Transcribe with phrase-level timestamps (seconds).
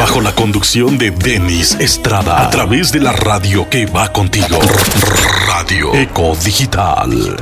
[0.00, 4.58] Bajo la conducción de Denis Estrada a través de la radio que va contigo.
[5.46, 7.36] Radio Eco Digital.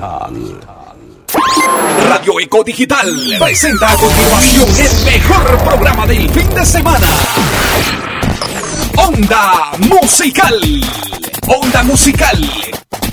[2.06, 7.08] Radio Eco Digital presenta a continuación el mejor programa del fin de semana.
[8.96, 11.09] Onda Musical.
[11.52, 12.38] Onda Musical.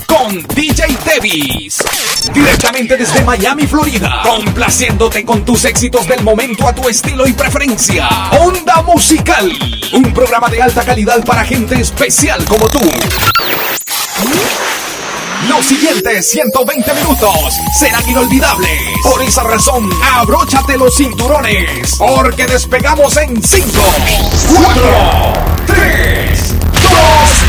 [0.06, 1.84] Con DJ Davis.
[2.32, 4.22] Directamente desde Miami, Florida.
[4.24, 8.08] Complaciéndote con tus éxitos del momento a tu estilo y preferencia.
[8.40, 9.52] Onda Musical.
[9.94, 12.80] Un programa de alta calidad para gente especial como tú.
[15.50, 18.80] Los siguientes 120 minutos serán inolvidables.
[19.02, 21.96] Por esa razón, abróchate los cinturones.
[21.98, 23.72] Porque despegamos en 5,
[24.64, 25.34] 4,
[25.66, 26.54] 3,
[26.84, 26.92] 2,
[27.42, 27.47] 1.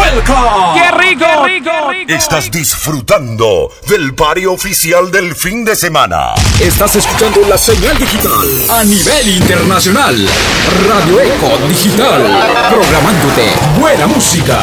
[0.00, 0.80] Welcome.
[0.80, 1.26] ¡Qué rico!
[1.44, 1.70] ¡Qué rico!
[2.08, 6.32] Estás disfrutando del pari oficial del fin de semana.
[6.58, 8.32] Estás escuchando la señal digital
[8.70, 10.16] a nivel internacional.
[10.88, 12.22] Radio Eco Digital.
[12.70, 14.58] Programándote buena música.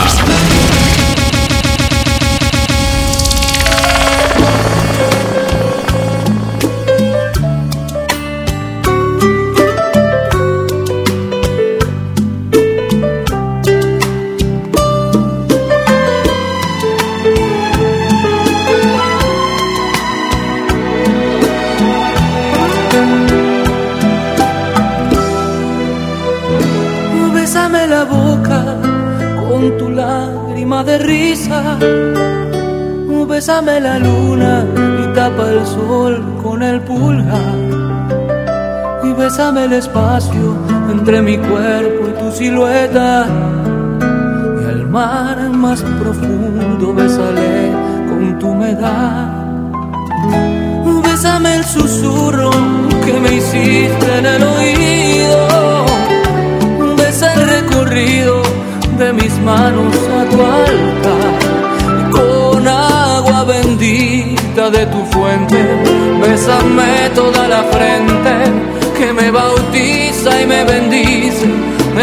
[33.38, 34.65] Bésame la luna
[34.99, 37.55] y tapa el sol con el pulgar.
[39.03, 40.57] Y bésame el espacio
[40.91, 43.27] entre mi cuerpo y tu silueta.
[44.59, 47.71] Y al mar más profundo bésale
[48.09, 49.29] con tu humedad.
[51.03, 52.49] Bésame el susurro
[53.05, 55.85] que me hiciste en el oído.
[56.97, 58.41] Besa el recorrido
[58.97, 61.47] de mis manos a tu altar.
[64.57, 65.56] De tu fuente,
[66.19, 68.34] bésame toda la frente
[68.97, 71.45] que me bautiza y me bendice.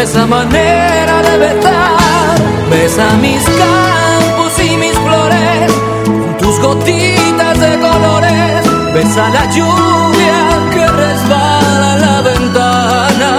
[0.01, 2.37] Esa manera de besar,
[2.71, 5.71] besa mis campos y mis flores
[6.05, 8.63] con tus gotitas de colores.
[8.93, 10.39] Besa la lluvia
[10.73, 13.31] que resbala la ventana.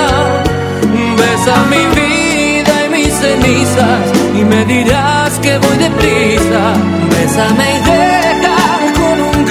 [1.17, 4.05] Besa mi vida y mis cenizas
[4.39, 6.63] y me dirás que voy deprisa.
[7.11, 8.16] Bésame y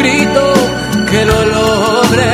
[0.05, 2.31] que lo logre.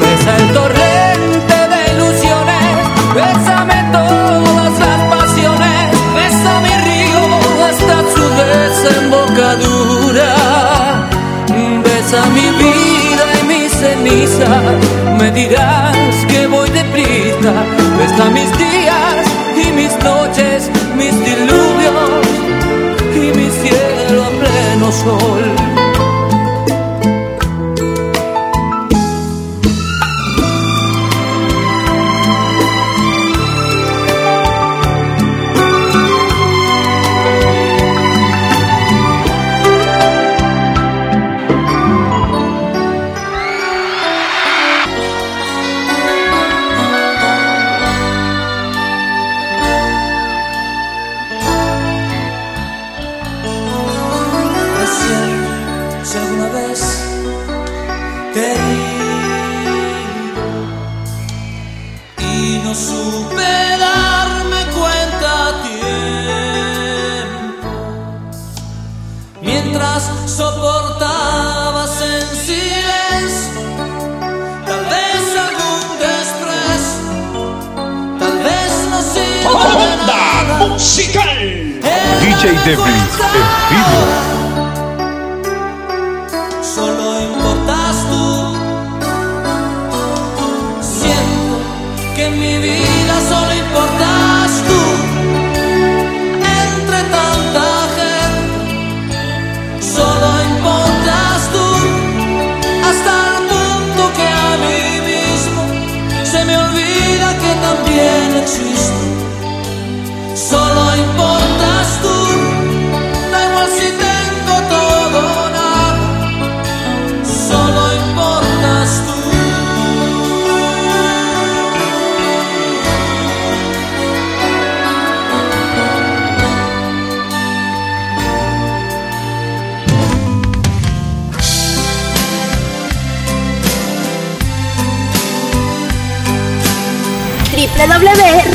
[0.00, 2.74] Besa el torrente de ilusiones.
[3.14, 5.80] Bésame todas las pasiones.
[6.14, 7.22] Besa mi río
[7.68, 10.30] hasta su desembocadura.
[11.82, 14.74] Besa mi vida y mis cenizas.
[15.18, 17.52] Me dirás que voy deprisa.
[17.98, 19.26] Besa mis días
[19.56, 22.26] y mis noches, mis diluvios
[23.12, 25.63] y mi cielo a pleno sol.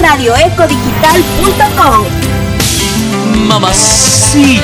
[0.09, 2.05] www.radioecodigital.com
[3.47, 4.63] Mamacita.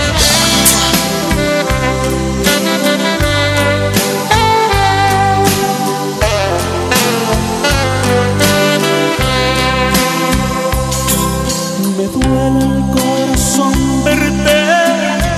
[11.97, 14.59] Me duele el corazón verte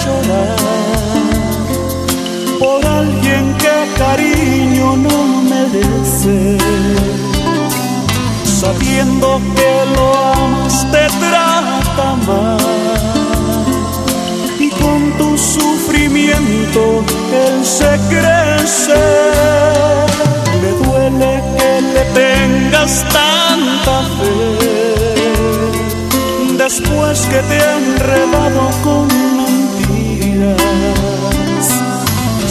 [0.03, 0.55] llorar
[2.59, 6.57] por alguien que cariño no merece.
[8.45, 9.56] Sabiendo que
[16.75, 18.93] él se crece.
[20.61, 24.37] Me duele que le tengas tanta fe
[26.57, 30.57] después que te he enredado con mentiras.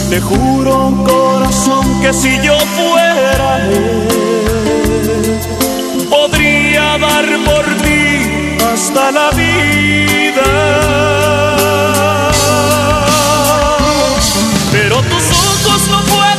[0.09, 0.75] Te juro,
[1.05, 4.07] corazón, que si yo fuera él,
[6.09, 11.56] podría dar por ti hasta la vida.
[15.67, 16.36] Ojos no pueden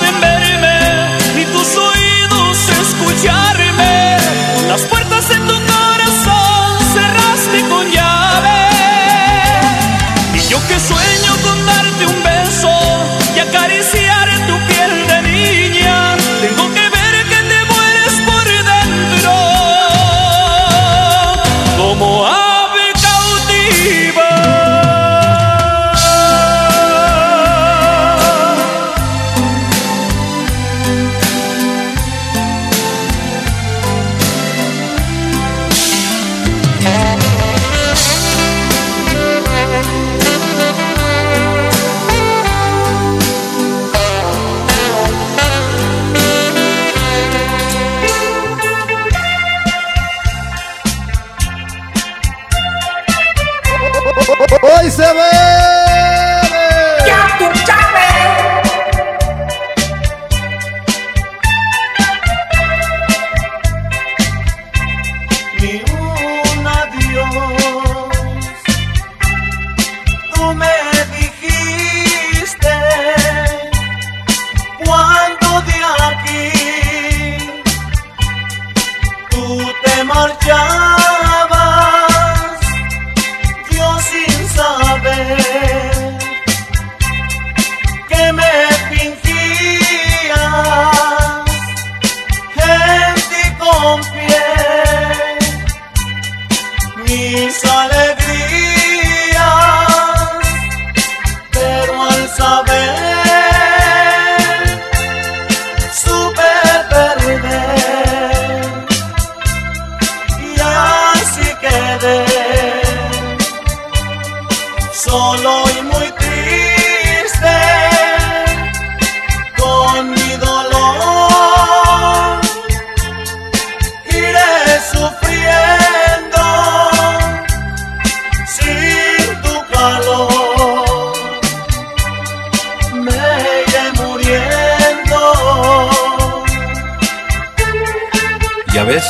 [138.88, 139.04] Ves,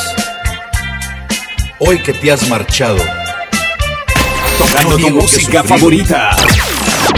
[1.77, 2.97] hoy que te has marchado,
[4.57, 6.35] Tocando tu música favorita.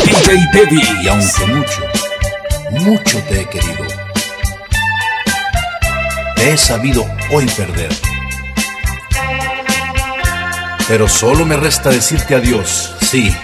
[0.05, 1.07] DJ y Davis.
[1.09, 1.81] aunque mucho,
[2.69, 3.83] mucho te he querido,
[6.35, 7.89] te he sabido hoy perder.
[10.87, 13.35] Pero solo me resta decirte adiós, sí,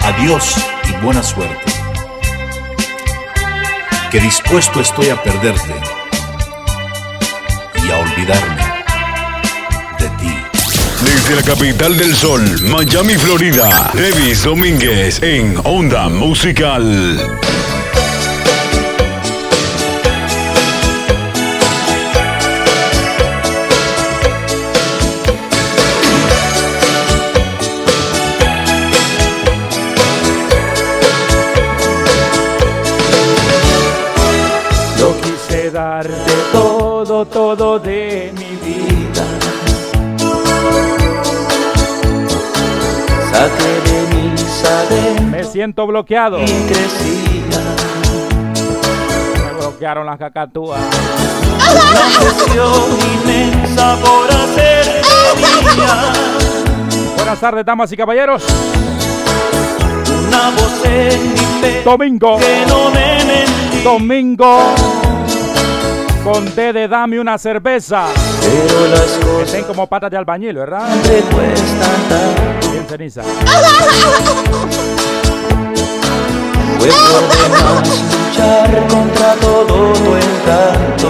[0.00, 0.56] adiós
[0.88, 1.72] y buena suerte.
[4.10, 5.93] Que dispuesto estoy a perderte y
[9.98, 10.32] de ti.
[11.04, 17.18] Desde la capital del sol, Miami, Florida, Davis Domínguez en Onda Musical.
[45.72, 46.38] 100% bloqueado.
[46.38, 46.46] Me
[49.58, 50.80] bloquearon las cacatúas.
[53.24, 55.02] inmensa por hacer
[57.16, 58.44] Buenas tardes, damas y caballeros.
[60.28, 61.38] Una voz en mi
[61.84, 62.38] Domingo.
[62.38, 63.82] Que no me mentí.
[63.82, 64.74] Domingo.
[66.24, 68.06] Con de dame una cerveza.
[68.40, 70.88] Pero las cosas Estén como patas de albañil, ¿verdad?
[72.72, 73.22] Bien ceniza.
[76.84, 81.08] Demás luchar contra todo tu encanto.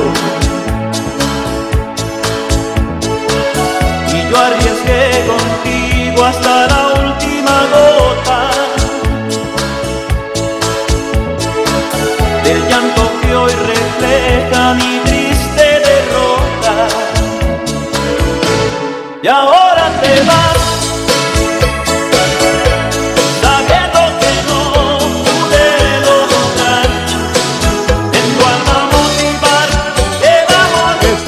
[4.13, 8.51] Y yo arriesgué contigo hasta la última gota.
[12.45, 16.89] Del llanto que hoy refleja mi triste derrota.
[19.23, 20.54] Y ahora te vas.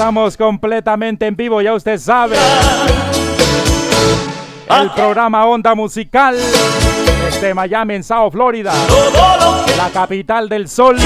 [0.06, 2.36] Estamos completamente en vivo, ya usted sabe.
[4.70, 6.36] El programa Onda Musical
[7.24, 8.72] desde Miami en South Florida,
[9.76, 10.96] la capital del sol.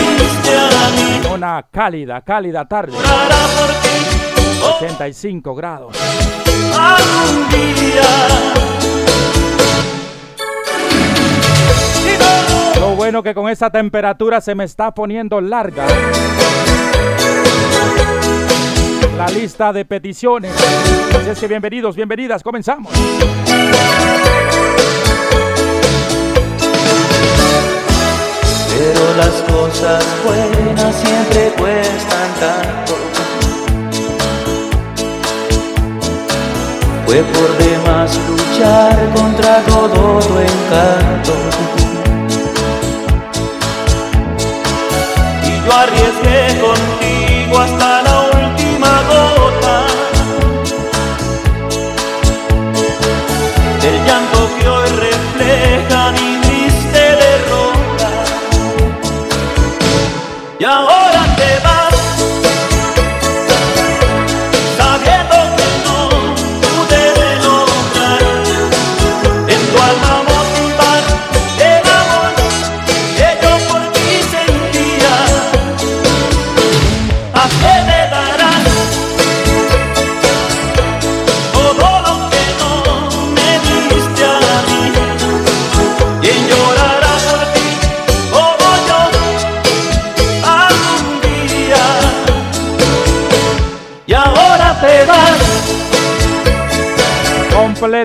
[1.34, 2.92] Una cálida, cálida tarde.
[2.98, 3.88] hará por ti
[4.64, 5.96] oh, 85 grados.
[12.78, 15.86] Lo bueno que con esta temperatura se me está poniendo larga.
[19.16, 20.52] La lista de peticiones.
[21.14, 22.92] Así es que bienvenidos, bienvenidas, comenzamos.
[28.68, 32.94] Pero las cosas buenas siempre cuestan tanto.
[37.04, 41.34] Fue por demás luchar contra todo tu encanto.
[45.44, 48.09] Y yo arriesgué contigo hasta la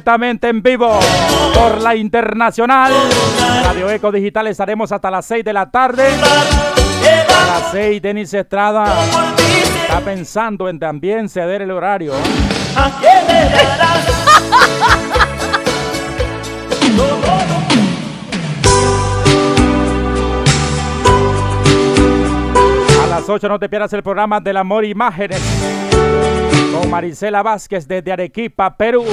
[0.06, 1.00] Completamente en vivo
[1.56, 2.94] por la Internacional.
[3.64, 6.06] Radio Eco Digital estaremos hasta las 6 de la tarde.
[6.06, 8.86] A las 6 Denis Estrada
[9.82, 12.14] está pensando en también ceder el horario.
[23.04, 25.42] A las 8 no te pierdas el programa del amor imágenes
[26.76, 29.06] con Marisela Vázquez desde Arequipa, Perú.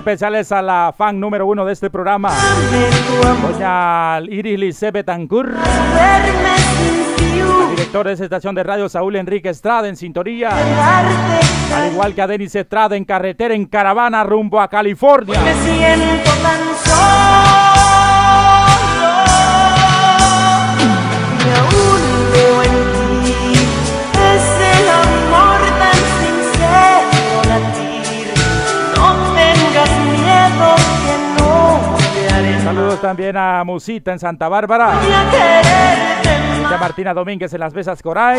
[0.00, 2.32] Especiales a la fan número uno de este programa,
[3.42, 5.50] doña Iris Lice Betancourt.
[7.70, 10.50] Director de esa estación de radio, Saúl Enrique Estrada, en sintonía.
[11.74, 15.38] Al igual que a Denis Estrada en carretera, en caravana, rumbo a California.
[33.10, 34.92] También a Musita en Santa Bárbara.
[34.92, 38.38] A Martina Domínguez en Las Besas Coray.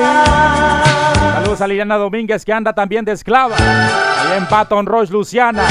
[1.33, 3.57] Saludos a Liliana Domínguez que anda también de esclava.
[3.57, 5.63] Allá en Baton Rouge, Luciana.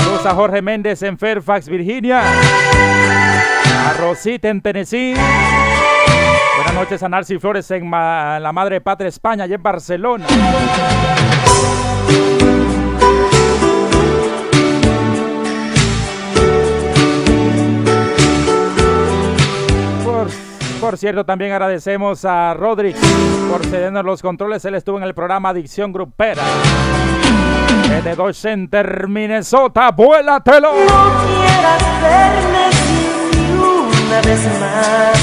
[0.00, 2.20] Saludos a Jorge Méndez en Fairfax, Virginia.
[2.20, 5.14] A Rosita en Tennessee.
[6.56, 10.26] Buenas noches a Narcy Flores en Ma- la Madre Patria España, allá en Barcelona.
[20.88, 22.96] Por, cierto, también agradecemos a Rodrick
[23.50, 24.64] por cedernos los controles.
[24.64, 26.42] Él estuvo en el programa Adicción Grupera.
[27.90, 30.72] Desde Dodge Center, Minnesota, vuélatelo.
[30.72, 35.18] No quieras verme sin una vez más.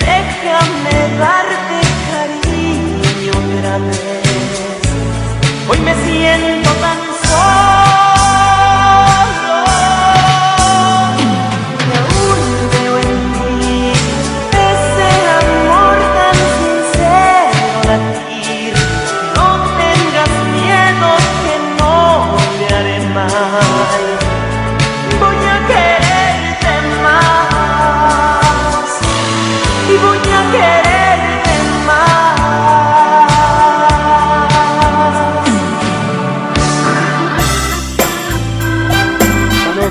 [0.00, 1.78] Déjame darte
[2.10, 4.82] cariño otra vez.
[5.68, 7.63] Hoy me siento tan solo.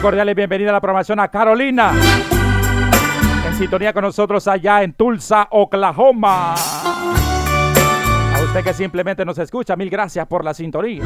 [0.04, 1.94] Cordiales, bienvenida a la programación a Carolina.
[3.48, 6.56] En sintonía con nosotros allá en Tulsa, Oklahoma.
[6.56, 11.04] A usted que simplemente nos escucha, mil gracias por la sintonía.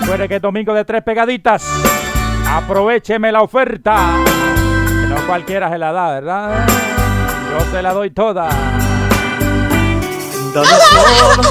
[0.00, 1.64] Recuerde que es domingo de tres pegaditas.
[2.48, 4.53] Aprovecheme la oferta.
[5.24, 6.66] No cualquiera se la da, ¿verdad?
[7.50, 8.46] Yo se la doy toda.
[10.52, 11.50] Dame solo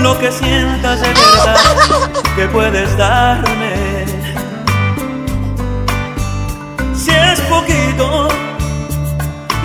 [0.00, 4.06] lo que sientas de verdad que puedes darme.
[6.94, 8.28] Si es poquito,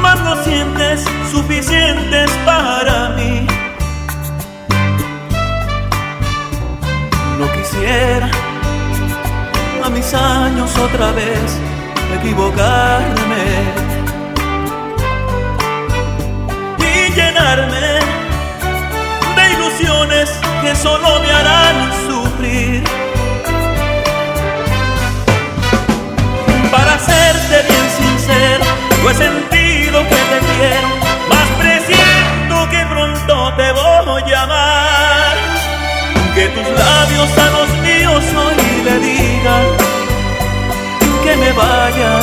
[0.02, 3.48] más lo sientes suficientes para mí.
[7.40, 8.30] No quisiera
[9.86, 11.77] a mis años otra vez
[12.16, 13.46] equivocarme
[16.80, 18.00] y llenarme
[19.36, 20.30] de ilusiones
[20.62, 22.84] que solo me harán sufrir.
[26.72, 28.66] Para serte bien sincero,
[29.04, 30.90] yo he sentido que te quiero,
[31.30, 35.38] más presiento que pronto te voy a amar.
[36.36, 39.87] Que tus labios a los míos hoy le digan
[41.28, 42.20] que me vaya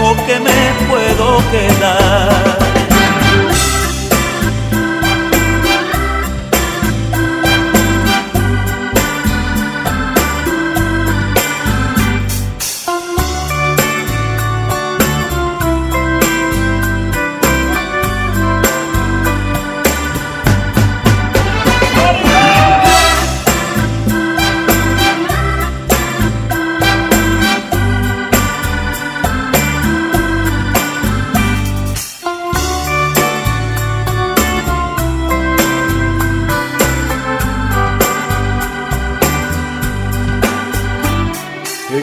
[0.00, 2.81] o que me puedo quedar.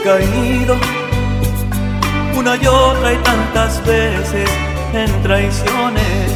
[0.03, 0.77] Caído
[2.37, 4.49] una y otra y tantas veces
[4.93, 6.31] en traiciones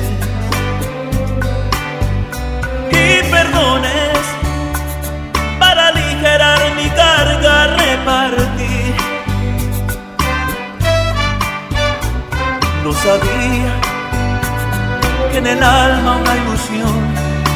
[2.92, 4.20] y perdones
[5.60, 8.94] para aligerar mi carga repartí.
[12.84, 13.74] No sabía
[15.32, 17.16] que en el alma una ilusión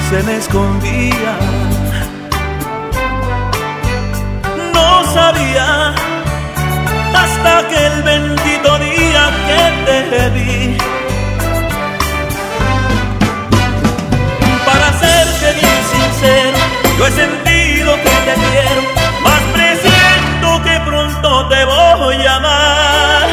[0.10, 1.77] se me escondía.
[7.14, 10.78] hasta que el bendito día que te vi.
[14.66, 16.58] Para serte bien sincero,
[16.98, 18.82] yo he sentido que te quiero,
[19.24, 23.28] más presiento que pronto te voy a amar.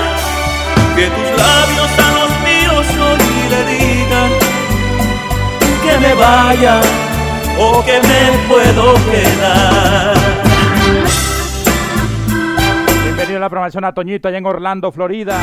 [0.96, 4.30] Que tus labios a los míos hoy le digan
[5.84, 6.80] que me vaya
[7.58, 10.43] o que me puedo quedar.
[13.24, 15.40] Bienvenido a la programación a Toñito allá en Orlando, Florida.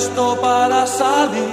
[0.00, 1.52] Listo para salir.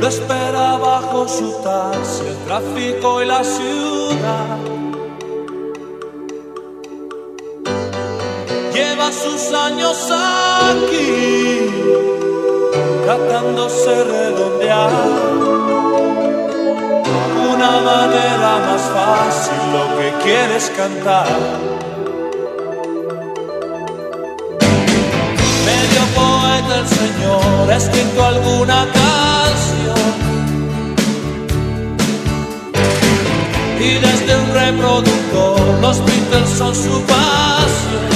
[0.00, 4.58] Lo espera bajo su taxi, el tráfico y la ciudad.
[8.74, 9.96] Lleva sus años
[10.70, 11.70] aquí,
[13.04, 14.90] tratándose redondear
[17.54, 21.75] una manera más fácil lo que quieres cantar.
[26.88, 30.16] Señor ha escrito alguna canción
[33.80, 38.06] y desde un reproductor los Beatles son su pasión.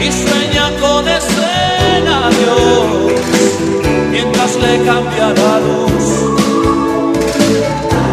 [0.00, 2.54] Y sueña con escenarios
[4.10, 6.06] mientras le cambia la luz.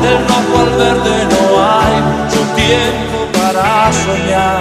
[0.04, 4.61] Del rojo al verde no hay mucho tiempo para soñar.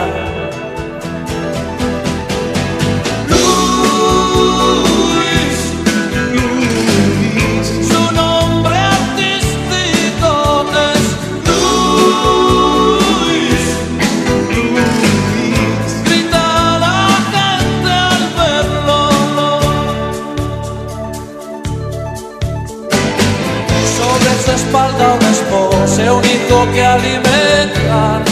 [26.73, 28.25] Que alimentan.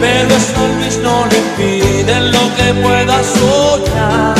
[0.00, 4.34] Pero eso a Luis no le impide lo que pueda soñar.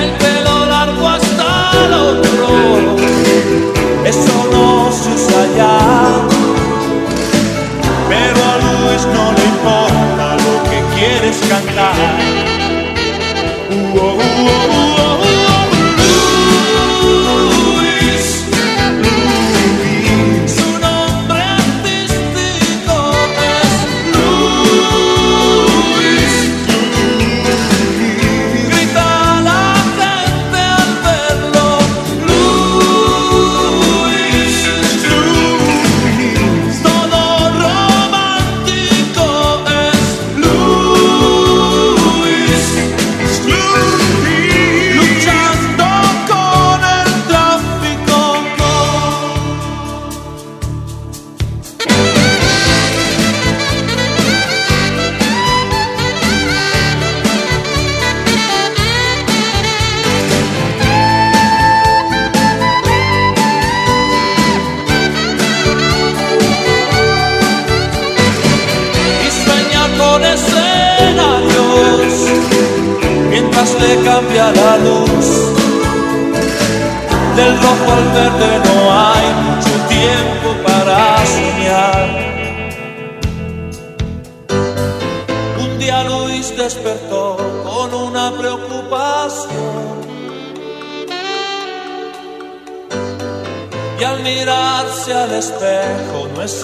[0.00, 2.48] El pelo largo hasta el otro,
[4.04, 5.78] eso no se usa ya.
[8.10, 12.40] Pero a Luis no le importa lo que quieres cantar.
[13.94, 14.59] Luis,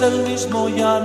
[0.01, 0.99] el mismo ya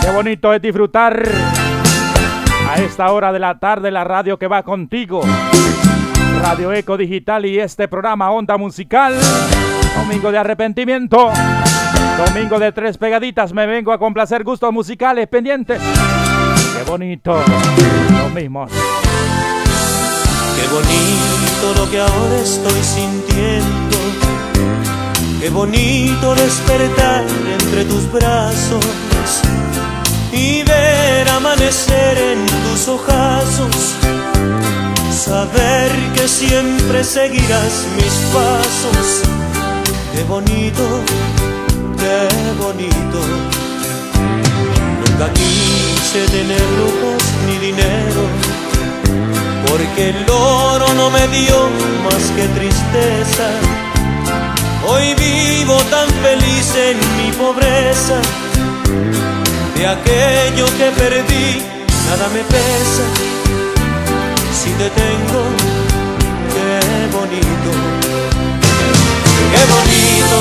[0.00, 1.28] Qué bonito es disfrutar
[2.68, 5.22] a esta hora de la tarde la radio que va contigo.
[6.40, 9.18] Radio Eco Digital y este programa Onda Musical.
[9.96, 11.32] Domingo de arrepentimiento.
[12.16, 13.52] Domingo de tres pegaditas.
[13.52, 15.80] Me vengo a complacer gustos musicales pendientes.
[15.80, 17.42] Qué bonito.
[18.22, 18.66] Lo mismo.
[20.56, 23.83] Qué bonito lo que ahora estoy sintiendo.
[25.44, 27.22] Qué bonito despertar
[27.60, 28.82] entre tus brazos
[30.32, 33.76] y ver amanecer en tus ojazos.
[35.12, 39.22] Saber que siempre seguirás mis pasos.
[40.14, 40.82] Qué bonito,
[41.98, 42.26] qué
[42.58, 43.18] bonito.
[45.04, 48.22] Nunca quise tener lujos ni dinero
[49.68, 51.68] porque el oro no me dio
[52.02, 53.83] más que tristeza.
[54.94, 58.20] Hoy vivo tan feliz en mi pobreza,
[59.74, 61.62] de aquello que perdí,
[62.08, 63.04] nada me pesa.
[64.58, 65.40] Si te tengo,
[66.54, 67.70] qué bonito,
[69.52, 70.36] qué bonito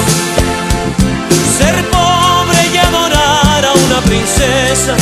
[1.58, 4.96] ser pobre y adorar a una princesa,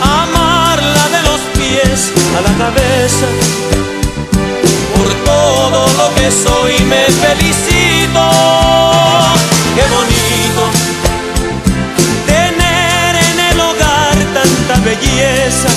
[0.00, 3.85] amarla de los pies a la cabeza.
[5.26, 8.22] Todo lo que soy me felicito.
[9.74, 10.62] Qué bonito
[12.26, 15.68] tener en el hogar tanta belleza.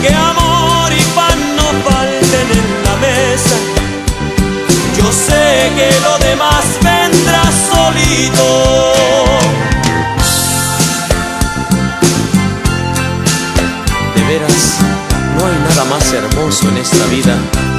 [0.00, 3.56] Que amor y pan no falten en la mesa.
[4.96, 8.46] Yo sé que lo demás vendrá solito.
[14.14, 14.78] De veras,
[15.36, 17.73] no hay nada más hermoso en esta vida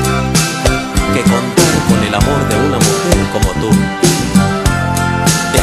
[1.15, 3.69] que contar con el amor de una mujer como tú.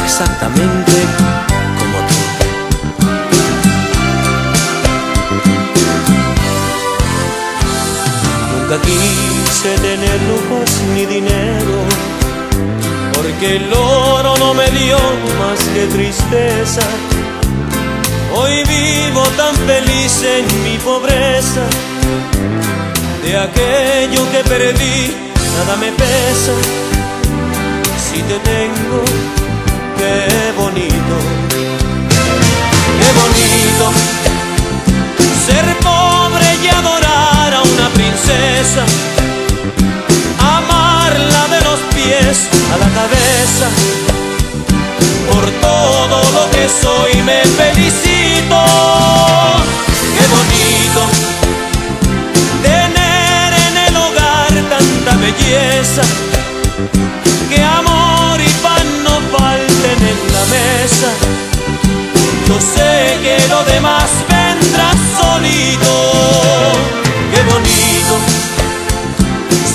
[0.03, 0.93] Exactamente
[1.79, 2.19] como tú.
[8.51, 11.75] Nunca quise tener lujos ni dinero,
[13.13, 14.97] porque el oro no me dio
[15.39, 16.81] más que tristeza.
[18.35, 21.61] Hoy vivo tan feliz en mi pobreza,
[23.23, 26.53] de aquello que perdí, nada me pesa.
[28.05, 28.99] Si te tengo,
[29.97, 31.15] qué bonito,
[32.99, 33.85] qué bonito
[35.45, 38.83] ser pobre y adorar a una princesa,
[40.39, 43.67] amarla de los pies a la cabeza.
[45.31, 48.59] Por todo lo que soy me felicito.
[50.15, 51.32] Qué bonito
[55.23, 56.01] belleza.
[57.49, 61.09] Que amor y pan no falten en la mesa.
[62.47, 65.93] Yo sé que lo demás vendrá solito.
[67.31, 68.13] Qué bonito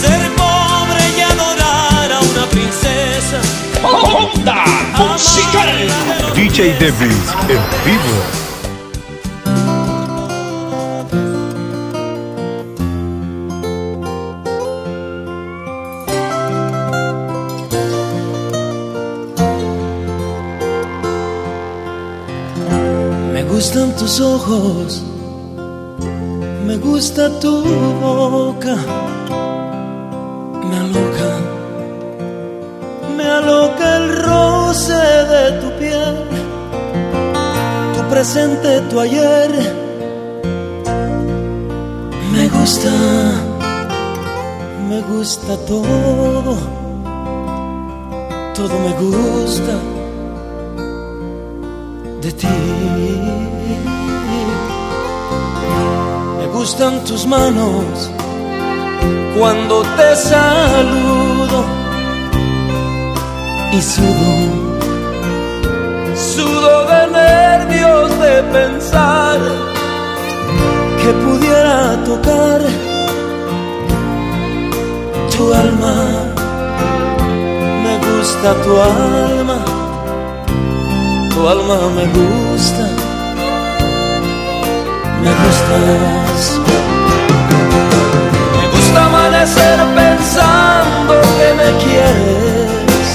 [0.00, 3.38] ser pobre y adorar a una princesa.
[3.82, 4.64] Onda
[4.98, 5.88] Musical.
[6.34, 8.58] DJ Davis en vivo.
[23.98, 25.02] Tus ojos,
[26.66, 27.64] me gusta tu
[28.00, 28.76] boca,
[30.68, 31.30] me aloca,
[33.16, 36.16] me aloca el roce de tu piel,
[37.94, 39.50] tu presente, tu ayer.
[42.32, 42.92] Me gusta,
[44.88, 46.56] me gusta todo,
[48.54, 49.74] todo me gusta
[52.22, 53.28] de ti.
[56.59, 58.11] Gustan tus manos
[59.38, 61.59] cuando te saludo
[63.71, 64.33] y sudo,
[66.16, 69.38] sudo de nervios de pensar
[71.01, 72.61] que pudiera tocar
[75.31, 75.97] tu alma.
[77.85, 79.59] Me gusta tu alma
[81.33, 82.85] tu alma me gusta,
[85.23, 86.28] me gustas.
[89.38, 93.07] Amanecer pensando que me quieres.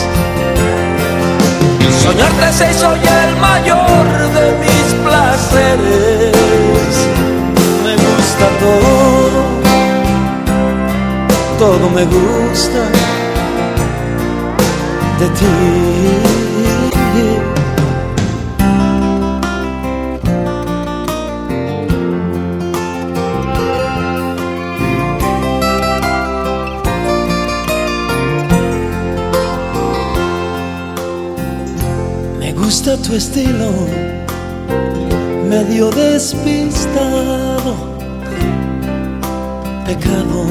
[2.01, 6.36] Soñarte se hizo ya el mayor de mis placeres.
[7.83, 9.41] Me gusta todo,
[11.59, 12.79] todo me gusta.
[15.19, 16.32] de ti.
[32.85, 33.71] Gusta tu estilo,
[35.47, 37.75] medio despistado,
[39.85, 40.43] pecado.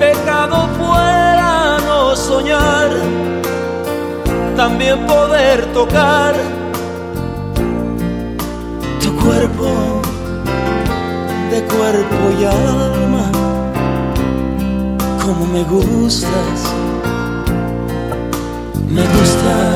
[0.00, 2.90] Pecado fuera no soñar,
[4.56, 6.34] también poder tocar
[9.00, 10.02] tu cuerpo
[11.52, 13.30] de cuerpo y alma,
[15.24, 16.72] como me gustas
[18.92, 19.71] me gustas.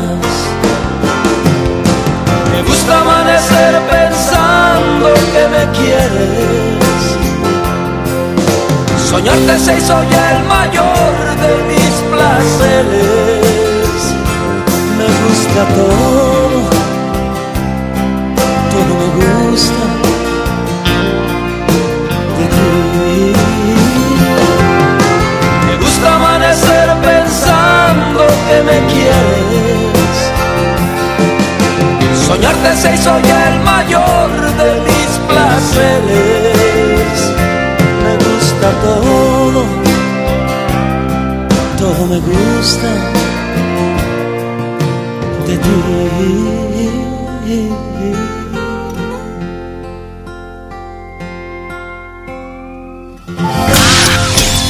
[2.66, 7.00] Me gusta amanecer pensando que me quieres.
[9.09, 13.98] Soñarte se hizo ya el mayor de mis placeres.
[14.98, 16.59] Me gusta todo,
[18.72, 19.85] todo me gusta
[22.38, 23.33] de ti.
[25.66, 29.96] Me gusta amanecer pensando que me quieres.
[32.27, 37.19] Soñarte se hizo ya el mayor de mis placeres.
[38.03, 39.65] Me gusta todo,
[41.79, 42.89] todo me gusta
[45.47, 45.71] de ti.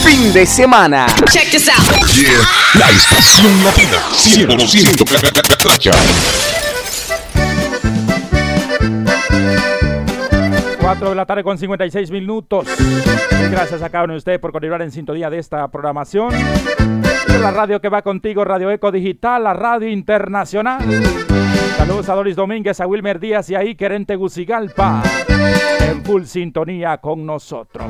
[0.05, 1.07] Fin de semana.
[1.33, 1.79] Check this out.
[2.75, 5.93] La estación latina 100% catracha.
[10.87, 12.69] 4 de la tarde con 56 minutos.
[13.51, 16.33] Gracias a cada uno de ustedes por continuar en sintonía de esta programación.
[17.41, 20.83] La radio que va contigo, Radio Eco Digital, la radio internacional.
[21.77, 25.03] Saludos a Doris Domínguez, a Wilmer Díaz y a Iker en Tegucigalpa.
[25.81, 27.89] En full sintonía con nosotros.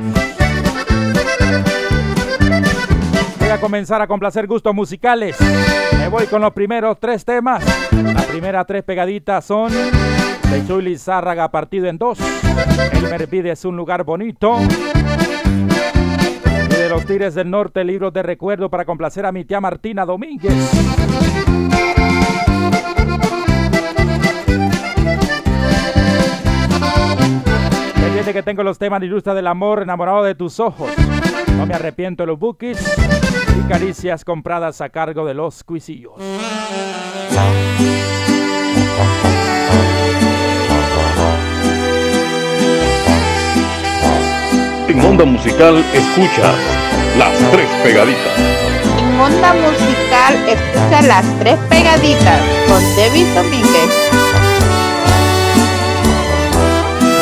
[3.38, 5.36] Voy a comenzar a complacer gustos musicales.
[5.98, 7.62] Me voy con los primeros tres temas.
[7.92, 9.70] Las primeras tres pegaditas son
[10.50, 12.18] de Chuy Lizárraga partido en dos.
[12.92, 14.58] El Mervide es un lugar bonito.
[16.64, 20.04] Y de los Tires del Norte, libros de recuerdo para complacer a mi tía Martina
[20.04, 20.52] Domínguez.
[27.94, 30.90] Pendiente que tengo los temas Ilustra del Amor, enamorado de tus ojos.
[31.56, 32.78] No me arrepiento de los bookies
[33.58, 36.14] y caricias compradas a cargo de los cuisillos.
[45.16, 46.54] Onda Musical escuchas
[47.16, 48.38] las tres pegaditas.
[48.98, 53.90] En Onda Musical escucha las tres pegaditas con David Domínguez.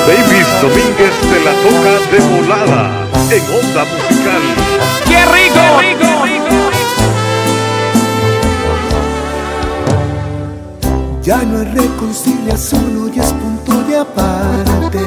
[0.08, 2.82] Davis Domínguez te la toca de volada
[3.30, 4.42] en Onda Musical.
[5.06, 5.62] ¡Qué rico!
[5.78, 6.10] rico,
[11.22, 15.03] Ya no hay reconciliación, hoy es punto de aparte.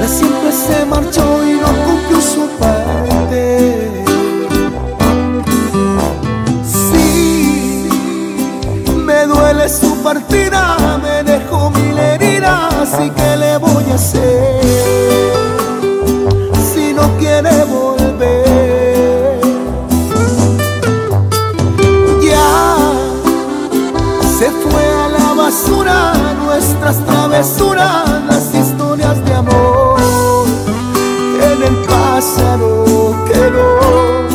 [0.00, 4.02] Para siempre se marchó y no cumplió su parte.
[6.64, 7.86] Sí,
[8.96, 14.62] me duele su partida, me dejó mil heridas y qué le voy a hacer
[16.72, 19.40] si no quiere volver.
[22.22, 22.78] Ya
[24.38, 29.89] se fue a la basura nuestras travesuras, las historias de amor
[32.20, 32.84] pasado
[33.32, 34.28] quedó.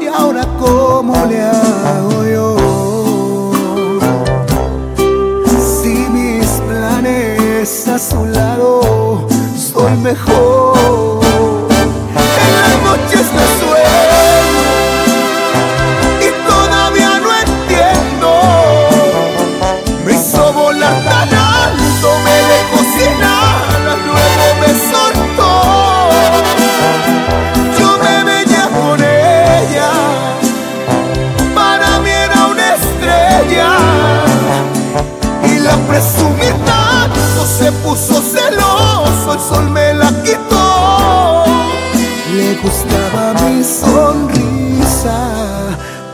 [0.00, 3.52] Y ahora cómo le hago yo
[5.60, 10.61] si mis planes a su lado soy mejor.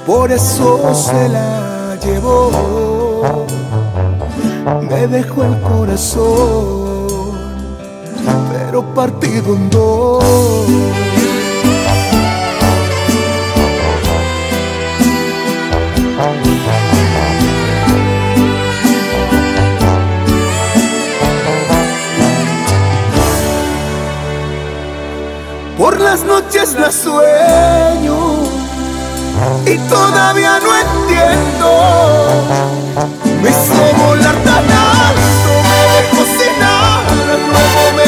[0.08, 2.50] por eso se la llevó.
[4.88, 7.08] Me dejó el corazón,
[8.50, 10.24] pero partido en dos.
[25.76, 28.47] Por las noches la sueño
[29.88, 31.68] todavía no entiendo.
[33.42, 37.04] Me hizo volar tan alto, me dejó sin nada,
[37.52, 38.07] luego me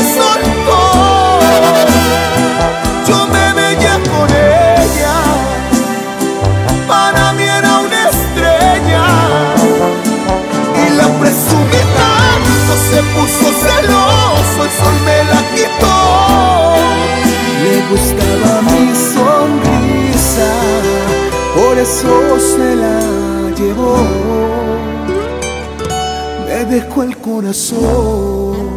[26.70, 28.76] dejó el corazón,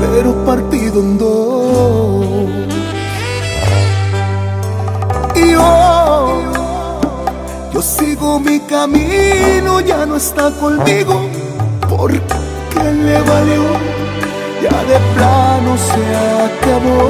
[0.00, 2.24] pero partido en dos.
[5.36, 6.42] Y hoy
[7.74, 11.20] yo sigo mi camino, ya no está conmigo,
[11.86, 13.64] porque le valió,
[14.62, 16.02] ya de plano se
[16.48, 17.00] acabó,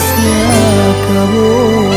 [0.00, 0.26] se
[0.94, 1.95] acabó.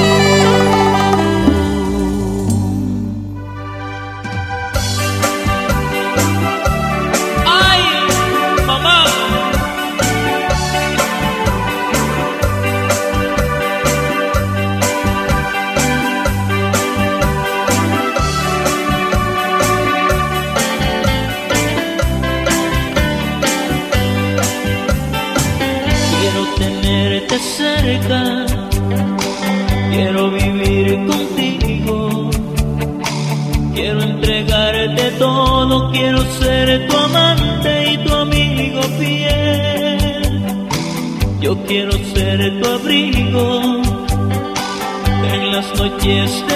[46.02, 46.49] Yes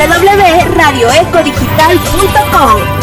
[0.00, 2.99] www.radioecodigital.com.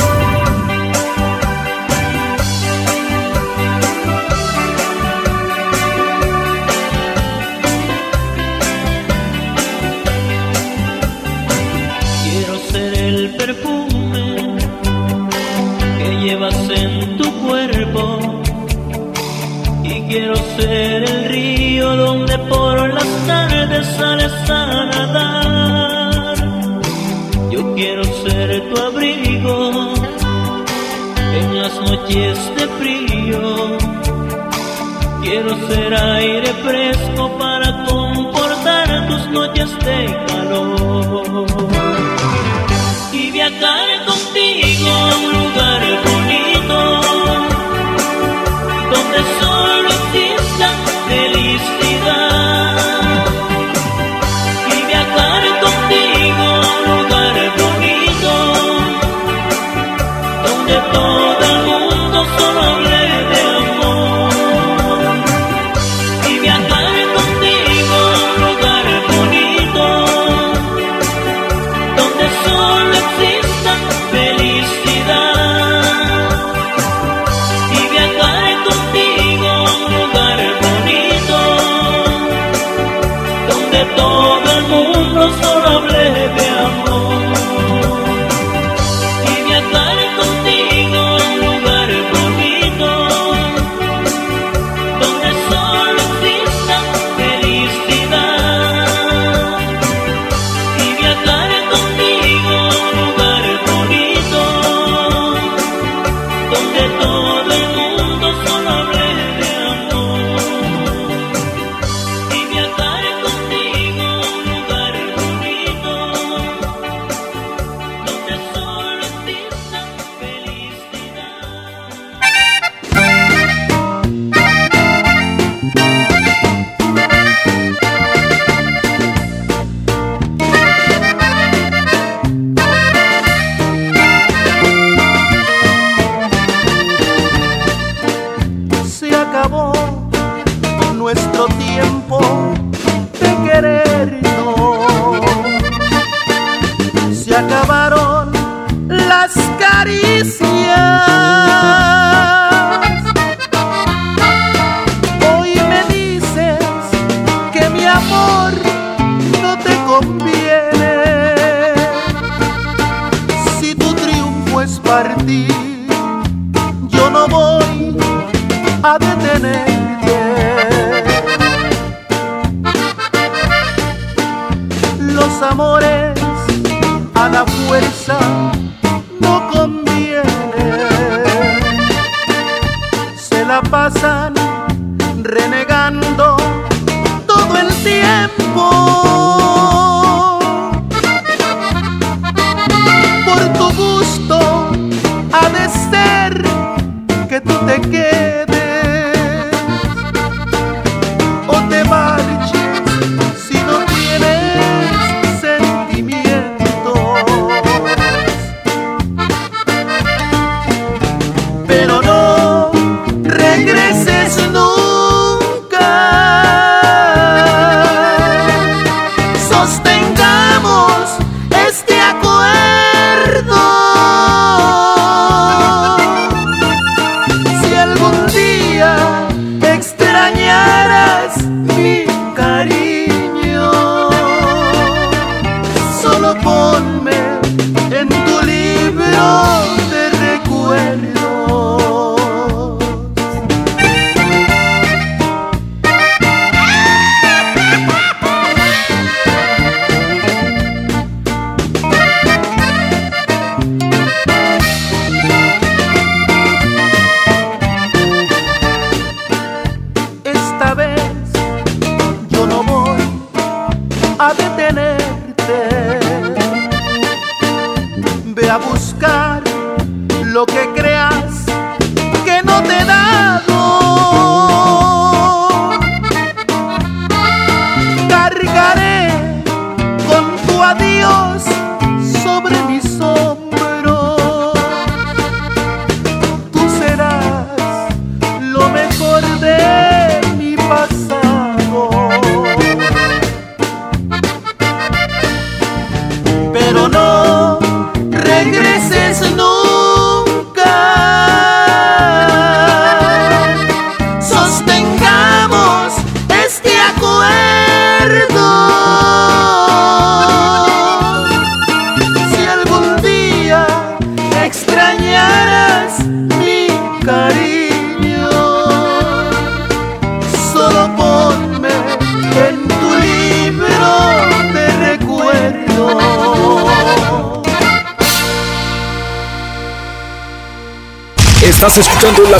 [32.20, 33.78] esté frío,
[35.22, 37.27] quiero ser aire fresco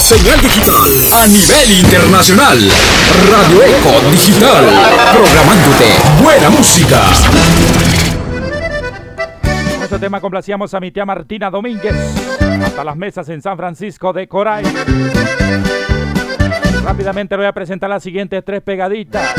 [0.00, 2.58] señal digital a nivel internacional.
[3.30, 4.64] Radio Eco Digital.
[5.12, 5.86] Programándote
[6.22, 7.02] buena música.
[9.74, 11.94] Con este tema complacíamos a mi tía Martina Domínguez.
[12.64, 14.64] Hasta las mesas en San Francisco de Coray.
[16.84, 19.34] Rápidamente voy a presentar las siguientes tres pegaditas.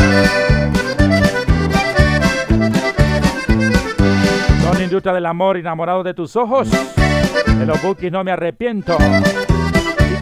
[4.64, 6.70] Son Industria del Amor, Enamorado de tus Ojos.
[6.70, 8.98] De los Bookies No Me Arrepiento.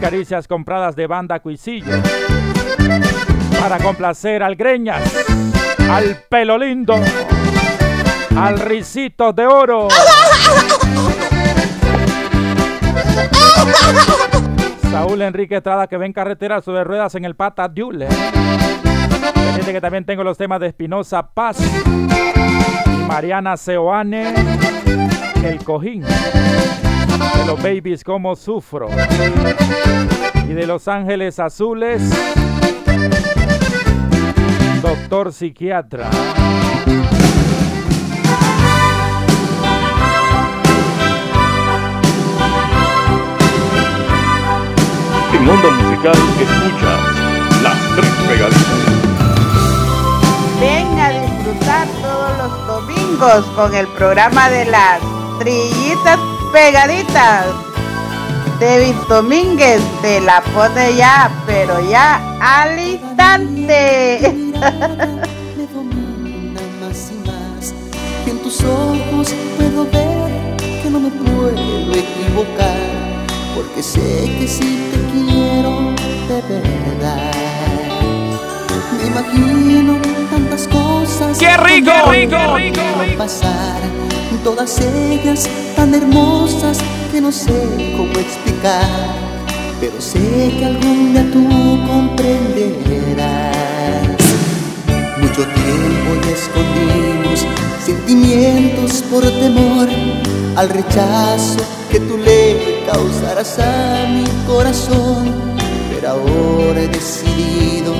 [0.00, 2.00] Caricias Compradas de Banda Cuisillo.
[3.60, 5.02] Para complacer al Greñas,
[5.90, 6.94] al Pelo Lindo,
[8.36, 9.88] al Risito de Oro.
[14.90, 18.08] Saúl Enrique Estrada que ve en carretera sobre ruedas en el Pata Dule.
[19.64, 24.32] Que también tengo los temas de Espinosa Paz y Mariana Seoane,
[25.44, 26.04] El Cojín.
[27.18, 28.88] De los babies como sufro.
[30.48, 32.02] Y de Los Ángeles Azules,
[34.80, 36.10] Doctor Psiquiatra.
[45.34, 49.08] En Onda Musical escuchas las tres pegaditas.
[50.60, 55.00] Ven a disfrutar todos los domingos con el programa de las
[55.38, 56.18] trillitas
[56.52, 57.46] pegaditas.
[58.60, 64.34] David Domínguez te la pone ya, pero ya al instante.
[66.80, 67.74] más y más.
[68.26, 72.76] Y en tus ojos puedo ver que no me puedo equivocar.
[73.54, 75.94] Porque sé que sí te quiero
[76.28, 77.32] de verdad.
[78.96, 79.98] Me imagino
[80.30, 81.38] tantas cosas.
[81.38, 81.92] ¡Qué rico!
[82.10, 82.56] que ¡Qué rico!
[82.56, 83.16] ¡Rico!
[83.16, 83.80] pasar.
[84.44, 86.78] Todas ellas tan hermosas
[87.12, 88.88] que no sé cómo explicar.
[89.80, 91.46] Pero sé que algún día tú
[91.86, 93.26] comprenderás.
[95.20, 97.46] Mucho tiempo ya escondimos
[97.84, 99.88] sin menos por temor
[100.56, 101.60] al rechazo
[101.90, 105.32] que tú le causarás a mi corazón.
[105.94, 107.92] Pero ahora he decidido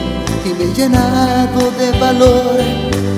[0.45, 2.57] y me he llenado de valor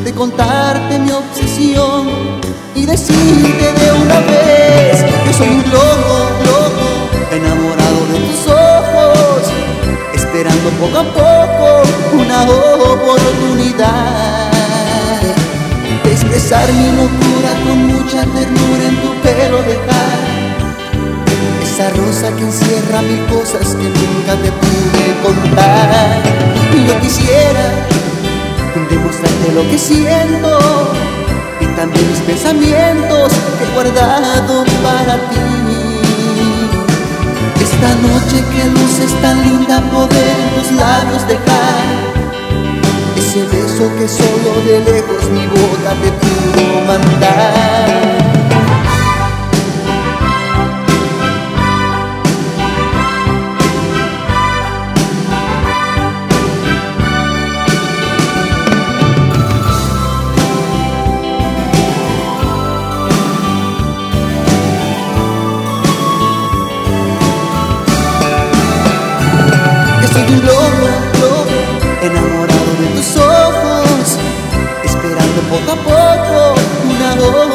[0.04, 2.40] de contarte mi obsesión
[2.74, 9.42] y decirte de una vez que soy un loco, loco, enamorado de tus ojos,
[10.14, 11.82] esperando poco a poco
[12.14, 14.50] una oportunidad
[16.04, 20.18] de expresar mi locura con mucha ternura en tu pelo dejar
[21.62, 26.22] esa rosa que encierra mil cosas que nunca te pude contar.
[26.74, 27.86] Y yo quisiera
[28.88, 30.58] demostrarte lo que siento
[31.80, 35.40] también mis pensamientos que he guardado para ti
[37.58, 41.80] esta noche que luces tan linda poder tus labios dejar
[43.16, 48.29] ese beso que solo de lejos mi boca te pudo mandar.
[72.02, 74.18] Enamorado de tus ojos,
[74.84, 76.54] esperando poco a poco
[76.88, 77.10] una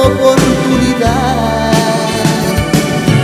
[0.05, 1.71] oportunidad.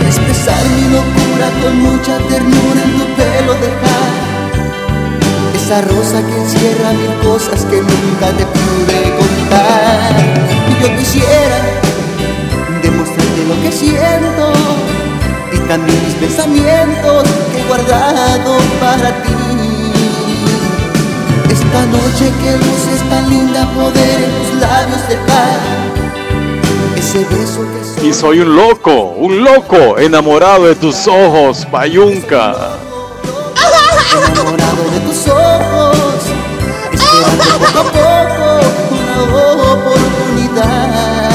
[0.06, 4.10] Expresar mi locura con mucha ternura en tu pelo dejar.
[5.54, 10.12] Esa rosa que encierra mil cosas que nunca te pude contar.
[10.70, 11.58] Y yo quisiera
[12.82, 14.52] demostrarte lo que siento
[15.52, 19.41] y también mis pensamientos que he guardado para ti.
[21.72, 25.58] Esta noche que luces tan linda poder en tus labios dejar
[26.98, 27.64] ese beso
[27.98, 32.76] que Y soy un loco, un loco, enamorado de tus ojos, Bayunca.
[34.34, 35.96] enamorado de tus ojos,
[36.92, 38.60] esperando poco a poco
[38.90, 41.30] una oportunidad.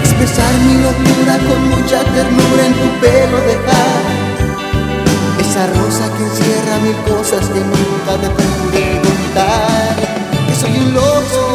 [0.00, 4.02] Expresar mi locura con mucha ternura en tu pelo dejar
[5.38, 6.31] esa rosa que
[6.82, 9.96] mil cosas que nunca te pude contar.
[10.46, 11.51] Que soy un loco,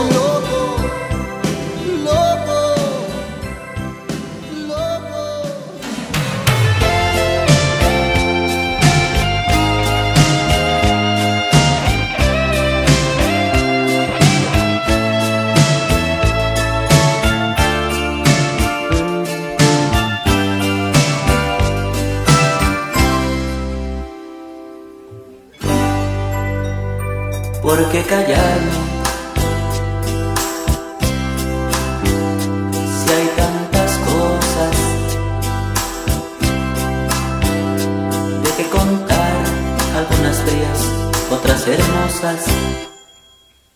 [41.67, 42.45] hermosas.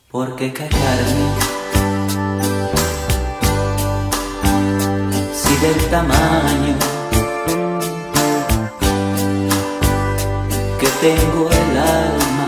[0.10, 1.28] ¿Por qué callarme?
[5.34, 6.76] Si del tamaño
[10.80, 12.48] que tengo el alma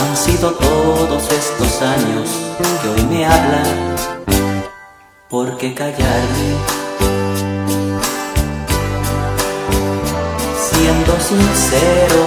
[0.00, 2.28] han sido todos estos años
[2.82, 3.96] que hoy me hablan.
[5.28, 6.81] ¿Por qué callarme?
[11.20, 12.20] Sincero,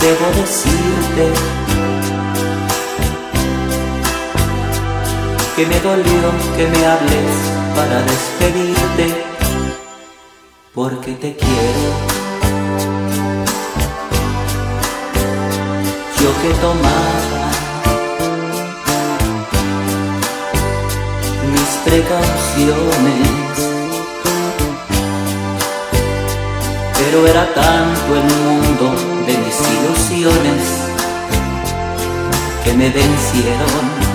[0.00, 1.32] debo decirte
[5.56, 7.32] que me dolió que me hables
[7.74, 9.24] para despedirte,
[10.74, 12.20] porque te quiero.
[16.22, 17.50] yo que tomaba
[21.52, 23.49] mis precauciones,
[27.10, 28.94] pero era tanto el mundo
[29.26, 30.62] de mis ilusiones
[32.62, 34.09] que me vencieron.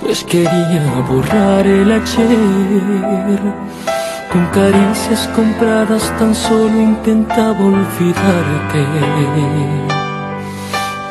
[0.00, 3.40] Pues quería borrar el ayer.
[4.32, 8.82] Con caricias compradas tan solo intentaba olvidarte.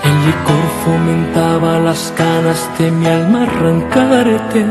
[0.03, 4.65] El licor fomentaba las ganas de mi alma arrancarte.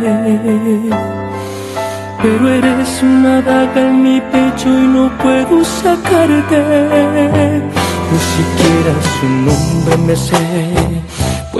[2.23, 6.63] Pero eres una daga en mi pecho y no puedo sacarte.
[8.11, 10.37] Ni siquiera su nombre me sé,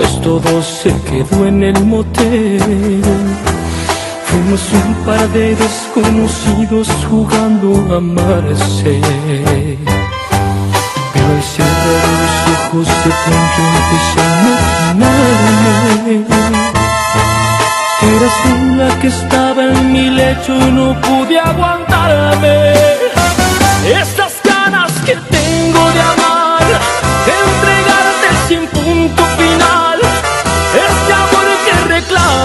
[0.01, 3.03] pues todo se quedó en el motel.
[4.25, 8.99] Fuimos un par de desconocidos jugando a amarse.
[11.13, 14.31] Pero al cerrar los ojos de pronto empecé a
[14.91, 16.15] imaginarme.
[18.15, 22.73] Eras tú la que estaba en mi lecho y no pude aguantarme.
[24.01, 24.30] Estas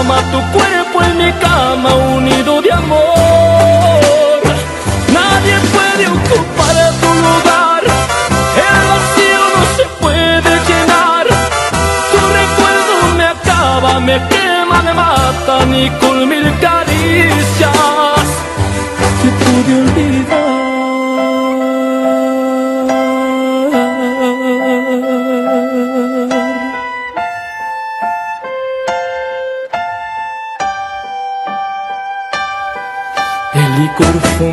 [0.05, 4.41] tu cuerpo en mi cama unido de amor.
[5.11, 7.83] Nadie puede ocupar tu lugar.
[8.67, 11.25] El vacío no se puede llenar.
[12.11, 17.71] Tu recuerdo me acaba, me quema, me mata, ni con mil caricias
[19.21, 20.46] te pude.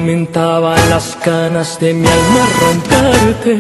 [0.05, 3.55] Fomentaba las ganas de mi alma arrancarte.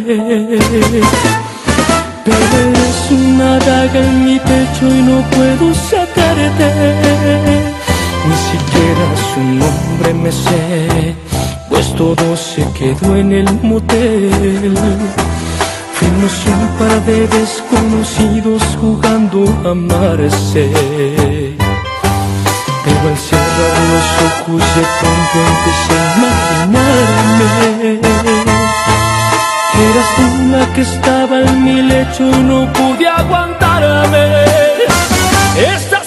[2.22, 6.68] Pero eres una daga en mi pecho y no puedo sacarte.
[8.28, 11.14] Ni siquiera su nombre me sé,
[11.70, 14.76] pues todo se quedó en el motel.
[15.94, 21.43] Fuimos un par de desconocidos jugando a amarse.
[24.26, 27.54] Ojos de pronto empecé a imaginarme
[29.74, 34.44] Eras tú la que estaba en mi lecho y no pude aguantarme.
[35.56, 36.03] Estas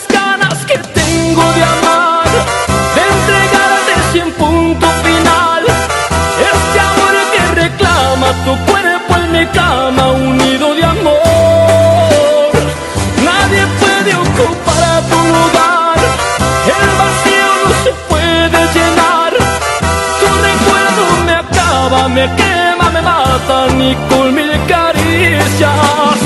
[22.18, 26.18] me quema, me mata Ni con mil caricias.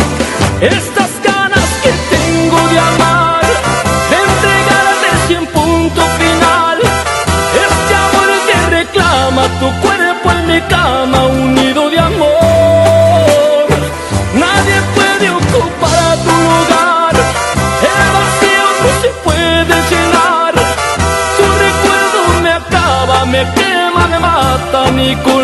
[0.61, 3.45] Estas ganas que tengo de amar
[4.11, 6.77] De entregarte sin punto final.
[7.65, 13.67] Este amor que reclama tu cuerpo en mi cama unido de amor.
[14.45, 17.15] Nadie puede ocupar tu lugar
[17.91, 20.53] El vacío no se puede llenar.
[21.37, 25.40] Tu recuerdo me acaba, me quema, me mata Ni con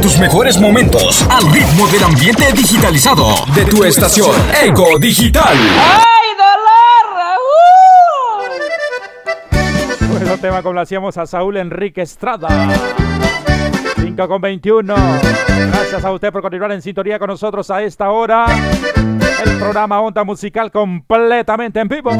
[0.00, 4.30] tus mejores momentos al ritmo del ambiente digitalizado de tu estación
[4.62, 5.56] Eco Digital.
[5.56, 6.28] ¡Ay,
[10.00, 10.18] dolor!
[10.18, 12.48] Bueno, tema complacíamos a Saúl Enrique Estrada.
[13.96, 14.94] 5 con 21.
[15.72, 18.46] Gracias a usted por continuar en sintonía con nosotros a esta hora.
[19.44, 22.10] El programa Onda Musical completamente en vivo.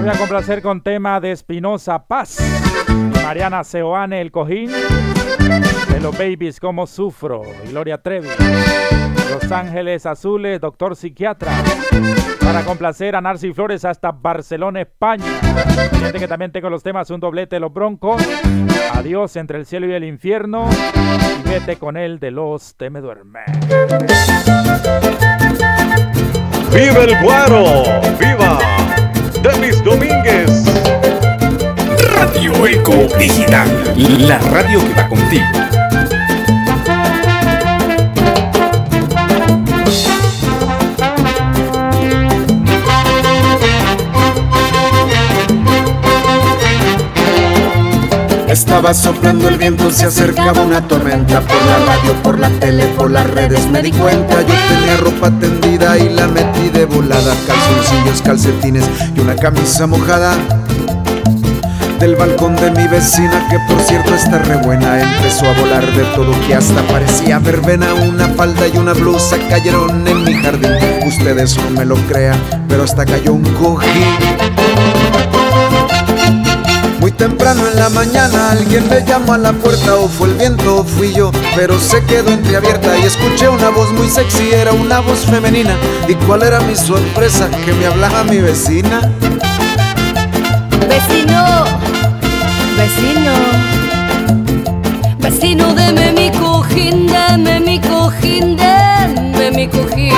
[0.00, 2.38] voy a complacer con tema de Espinosa Paz.
[3.22, 4.70] Mariana Seoane El Cojín.
[4.70, 7.42] De los Babies Como Sufro.
[7.68, 8.28] Gloria Trevi.
[9.30, 11.52] Los Ángeles Azules, Doctor Psiquiatra.
[12.42, 15.24] Para complacer a Narci Flores hasta Barcelona, España.
[15.92, 18.20] Fíjate que también tengo los temas Un doblete de los Broncos.
[18.92, 20.68] Adiós entre el cielo y el infierno.
[21.44, 23.40] Y vete con él de los Te me duerme.
[26.72, 27.84] ¡Viva el guaro!
[28.18, 28.58] ¡Viva!
[29.42, 30.69] Demis Domínguez.
[32.20, 33.66] Radio Eco Digital.
[34.28, 35.42] La radio que va contigo.
[48.48, 53.10] Estaba soplando el viento, se acercaba una tormenta Por la radio, por la tele, por
[53.10, 58.20] las redes me di cuenta Yo tenía ropa tendida y la metí de volada Calzoncillos,
[58.22, 60.34] calcetines y una camisa mojada
[62.00, 66.02] del balcón de mi vecina, que por cierto está re buena, empezó a volar de
[66.16, 67.92] todo que hasta parecía verbena.
[67.92, 70.72] Una falda y una blusa cayeron en mi jardín.
[71.06, 74.16] Ustedes no me lo crean, pero hasta cayó un cojín.
[77.00, 80.78] Muy temprano en la mañana alguien me llamó a la puerta o fue el viento
[80.78, 85.00] o fui yo, pero se quedó entreabierta y escuché una voz muy sexy, era una
[85.00, 85.76] voz femenina.
[86.08, 87.48] ¿Y cuál era mi sorpresa?
[87.64, 89.00] Que me hablaba mi vecina.
[92.80, 93.34] Vecino,
[95.18, 100.14] vecino, deme mi cojín, deme mi cojín, deme mi cojín.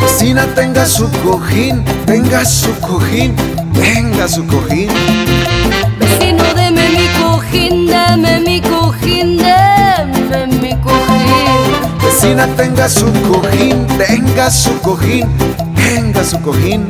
[0.00, 3.34] Vecina, tenga su cojín, tenga su cojín,
[3.74, 4.88] tenga su cojín.
[5.98, 11.72] Vecino, deme mi cojín, deme mi cojín, deme mi cojín.
[12.02, 15.26] Vecina, tenga su cojín, tenga su cojín,
[15.74, 16.86] tenga su cojín.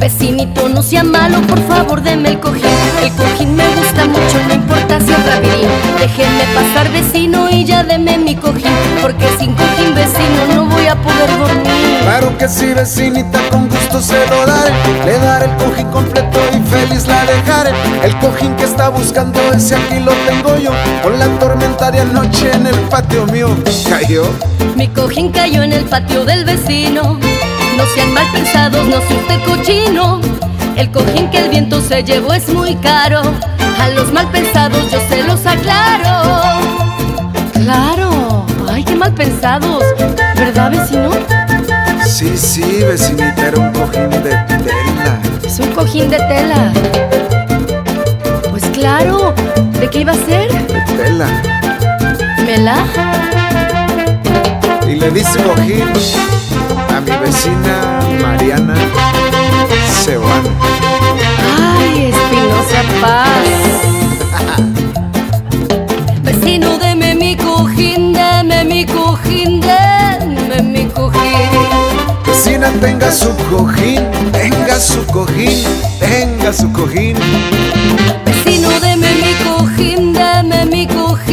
[0.00, 2.64] Vecinito, no sea malo, por favor, deme el cojín.
[3.02, 5.68] El cojín me gusta mucho, no importa si es rapidín.
[6.00, 8.72] Déjenme pasar, vecino, y ya deme mi cojín.
[9.02, 11.98] Porque sin cojín, vecino, no voy a poder dormir.
[12.02, 14.72] Claro que sí, vecinita, con gusto se lo daré.
[15.04, 17.72] Le daré el cojín completo y feliz la dejaré.
[18.02, 20.70] El cojín que está buscando, ese aquí lo tengo yo.
[21.02, 23.54] Con la tormenta de anoche en el patio mío.
[23.90, 24.24] ¿Cayó?
[24.76, 27.18] Mi cojín cayó en el patio del vecino.
[27.80, 30.20] No sean mal pensados, no soy usted cochino.
[30.76, 33.22] El cojín que el viento se llevó es muy caro.
[33.80, 36.60] A los mal pensados yo se los aclaro.
[37.54, 39.82] Claro, ay, qué mal pensados.
[40.36, 41.10] ¿Verdad, vecino?
[42.06, 45.18] Sí, sí, vecinita, era un cojín de tela.
[45.42, 46.72] Es un cojín de tela.
[48.50, 49.34] Pues claro,
[49.80, 50.52] ¿de qué iba a ser?
[50.52, 51.28] De tela.
[52.44, 52.84] ¿Mela?
[54.86, 55.88] Y le dice cojín
[57.00, 58.74] a mi vecina Mariana
[60.02, 60.50] Seoane.
[61.56, 63.48] Ay, Espinosa Paz.
[66.24, 71.50] Vecino, deme mi cojín, deme mi cojín, deme mi cojín.
[72.26, 74.00] Vecina, tenga su cojín,
[74.32, 75.64] tenga su cojín,
[76.00, 77.16] tenga su cojín.
[78.26, 81.29] Vecino, deme mi cojín, deme mi cojín,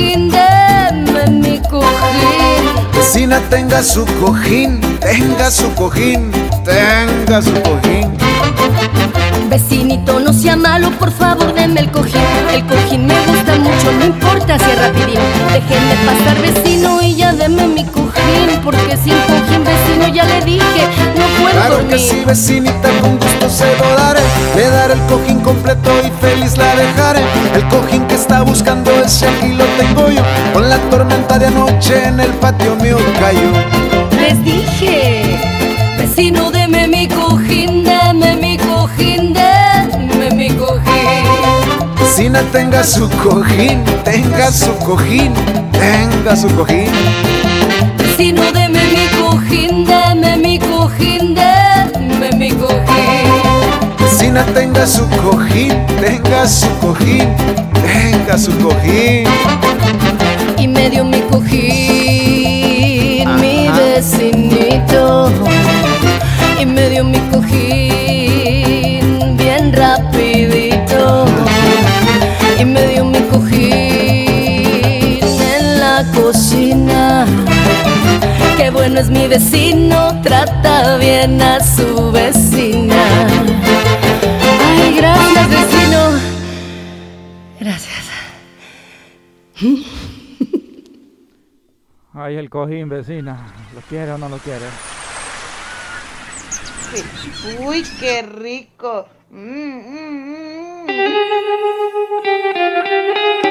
[3.08, 6.30] Vecina, tenga su cojín, tenga su cojín,
[6.66, 8.12] tenga su cojín.
[9.50, 12.20] Vecinito, no sea malo, por favor, deme el cojín.
[12.54, 15.20] El cojín me gusta mucho, no importa si es rapidín.
[15.54, 18.60] Déjenme pasar, vecino, y ya deme mi cojín.
[18.62, 20.90] Porque sin cojín, vecino, ya le dije,
[21.42, 21.92] puedo Claro dormir.
[21.96, 24.22] que sí, vecinita, con gusto se lo daré.
[24.56, 27.22] Le daré el cojín completo y feliz la dejaré.
[27.56, 30.22] El cojín que está buscando ese aquí lo tengo yo.
[30.54, 33.52] Con la tormenta de anoche en el patio mío cayó.
[34.20, 35.40] Les dije,
[35.98, 41.24] vecino, deme mi cojín, deme mi cojín, deme mi cojín.
[42.00, 45.34] Vecina, tenga su cojín, tenga su cojín,
[45.72, 46.90] tenga su cojín.
[47.98, 50.07] Vecino, deme mi cojín, deme mi
[50.88, 53.32] cojín, deme mi cojín.
[54.00, 57.28] Vecina, tenga su cojín, tenga su cojín,
[57.84, 59.28] tenga su cojín.
[60.58, 62.56] Y me dio mi cojín,
[63.42, 65.32] mi vecinito.
[66.60, 67.97] Y me dio mi cojín
[79.00, 83.28] es mi vecino, trata bien a su vecina.
[84.66, 86.00] Ay, gracias vecino.
[87.60, 87.98] Gracias.
[92.14, 93.54] Ay, el cojín, vecina.
[93.76, 94.66] ¿Lo quiere o no lo quiere?
[97.60, 99.08] Uy, qué rico.
[99.30, 100.38] Mm, mm,
[103.44, 103.47] mm.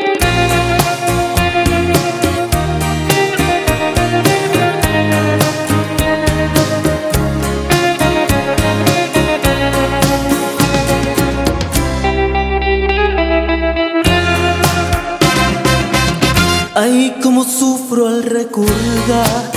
[17.47, 19.51] sufro al recordar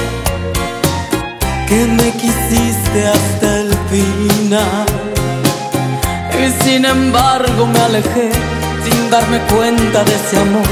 [1.68, 4.86] que me quisiste hasta el final.
[6.42, 8.30] Y sin embargo me alejé
[8.84, 10.72] sin darme cuenta de ese amor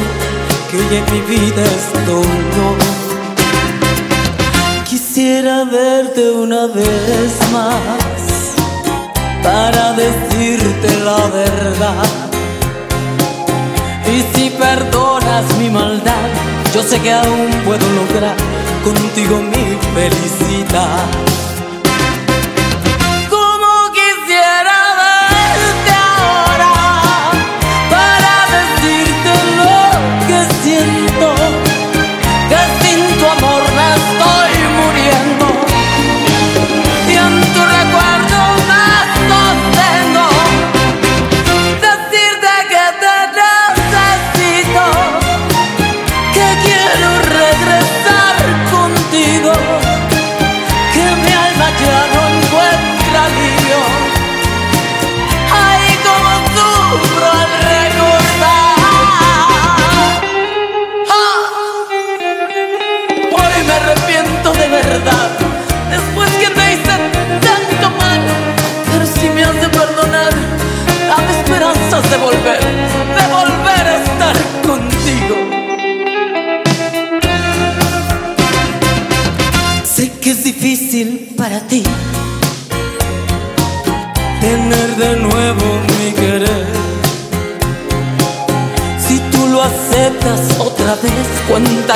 [0.70, 2.76] que hoy en mi vida es todo.
[4.86, 8.54] Quisiera verte una vez más
[9.44, 12.10] para decirte la verdad.
[14.08, 16.37] Y si perdonas mi maldad
[16.74, 18.36] yo sé que aún puedo lograr
[18.84, 21.27] contigo mi felicidad.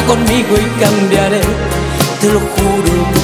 [0.08, 1.42] conmigo y cambiaré,
[2.20, 3.21] te lo juro.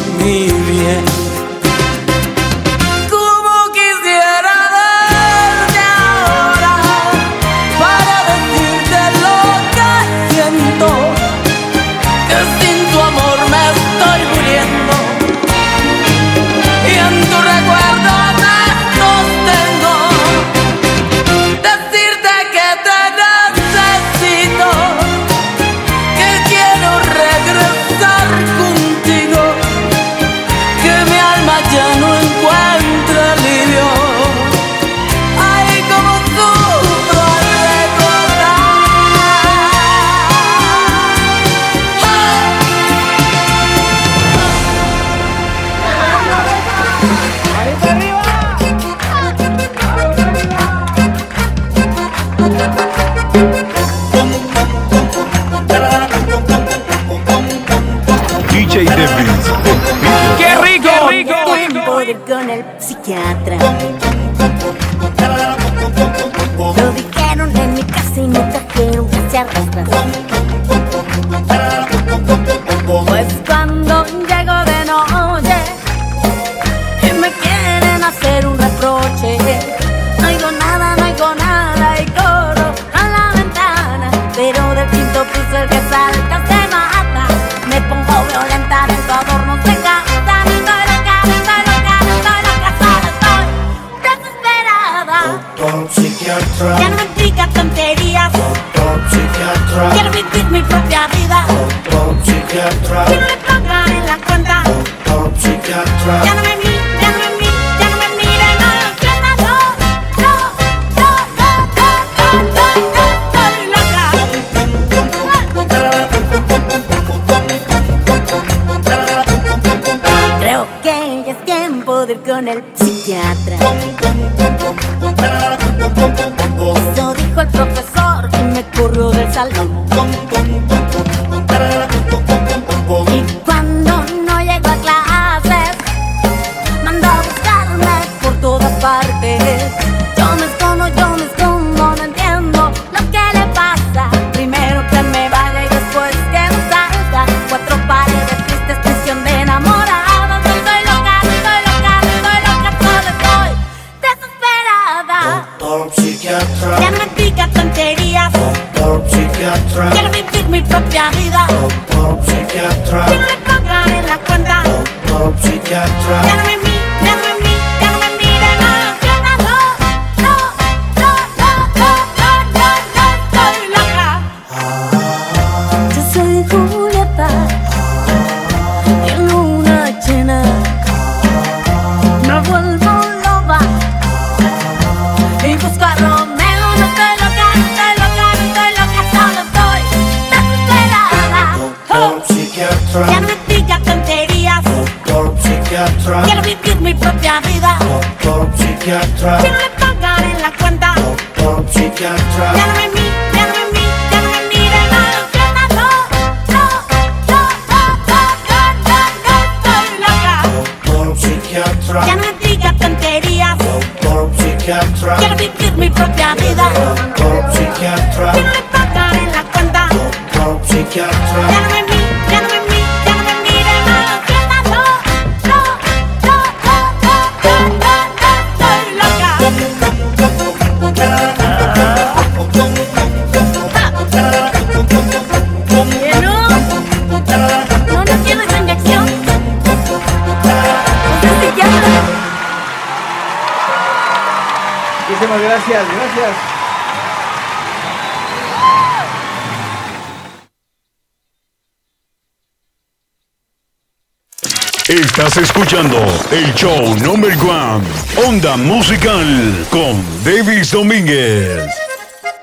[255.79, 257.85] el show number one,
[258.27, 259.23] Onda Musical,
[259.69, 261.69] con Davis Domínguez.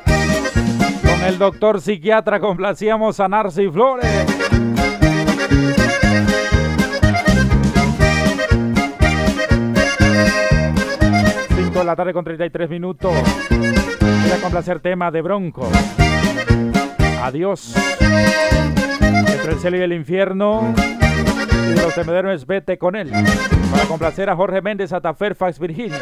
[0.05, 4.09] Con el doctor psiquiatra complacíamos a Narci Flores.
[11.57, 13.13] Cinco de la tarde con 33 minutos.
[13.51, 15.69] Voy a complacer tema de Bronco.
[17.21, 17.75] Adiós.
[19.01, 20.73] Entre el cielo y el infierno
[21.65, 23.11] de Los Temedermes Vete con él.
[23.71, 25.99] Para complacer a Jorge Méndez hasta Fairfax, Virginia.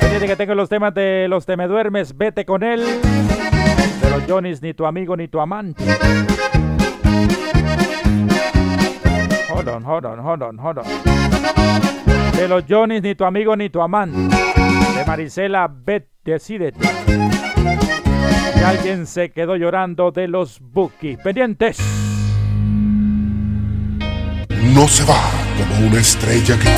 [0.00, 2.80] Fíjate que tengo los temas de Los Temeduermes, Vete con él.
[2.80, 5.84] De los Johnnys, ni tu amigo ni tu amante.
[9.54, 10.84] Hold on, hold on, hold on, hold on.
[12.36, 14.36] De los Johnnys, ni tu amigo ni tu amante.
[14.96, 16.78] De Marisela, Bet, decídete.
[18.54, 21.18] Y alguien se quedó llorando de los Bookies.
[21.18, 22.11] Pendientes
[24.62, 25.20] no se va
[25.58, 26.68] como una estrella que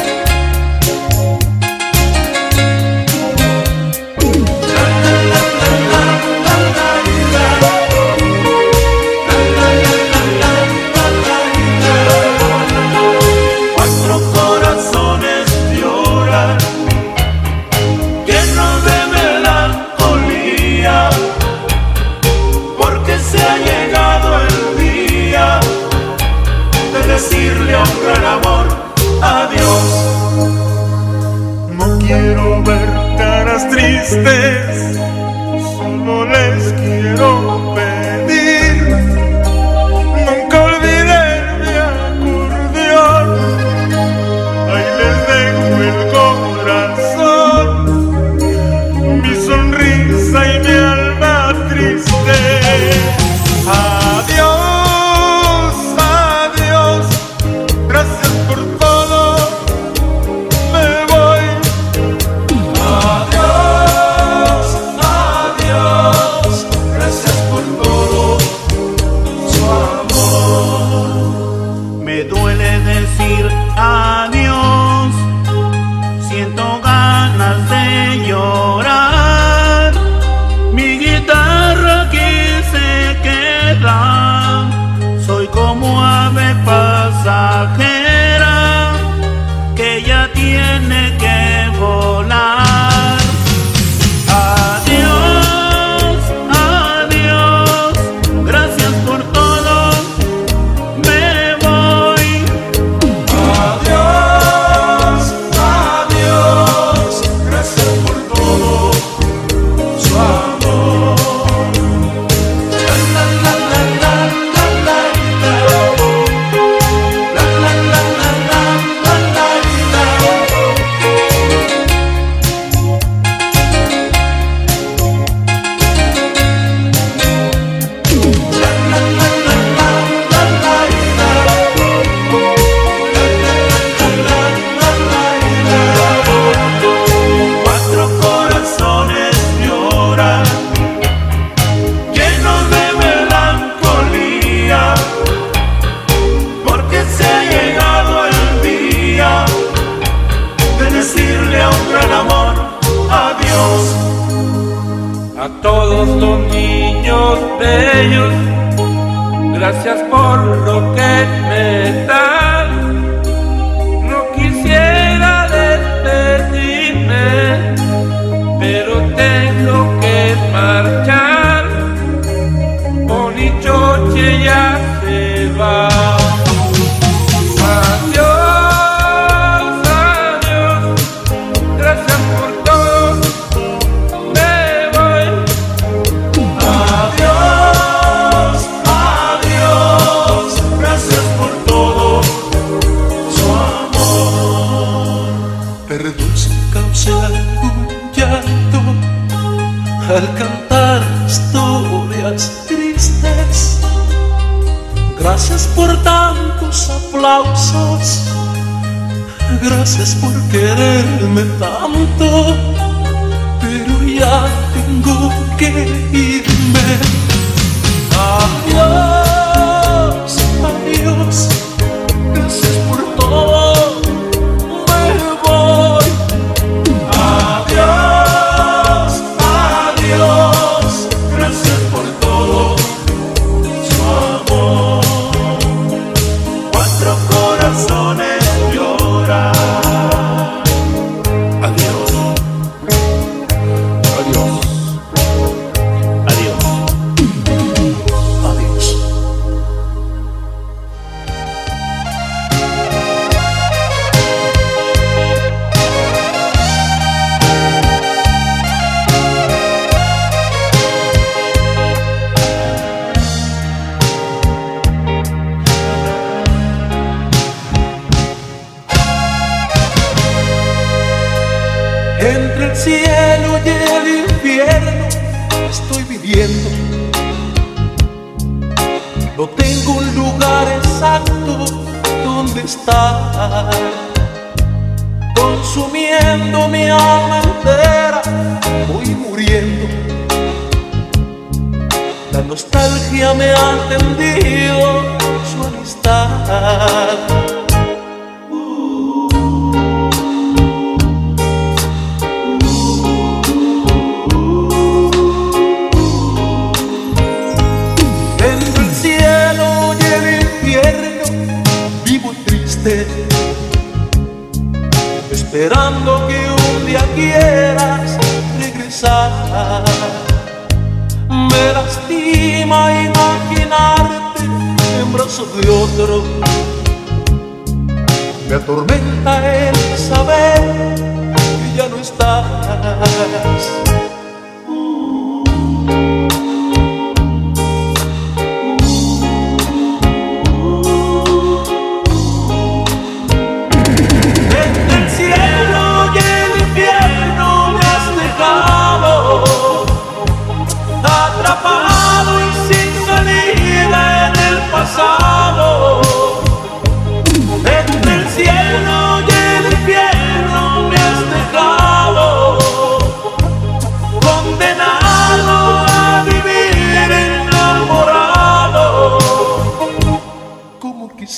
[34.22, 35.03] This.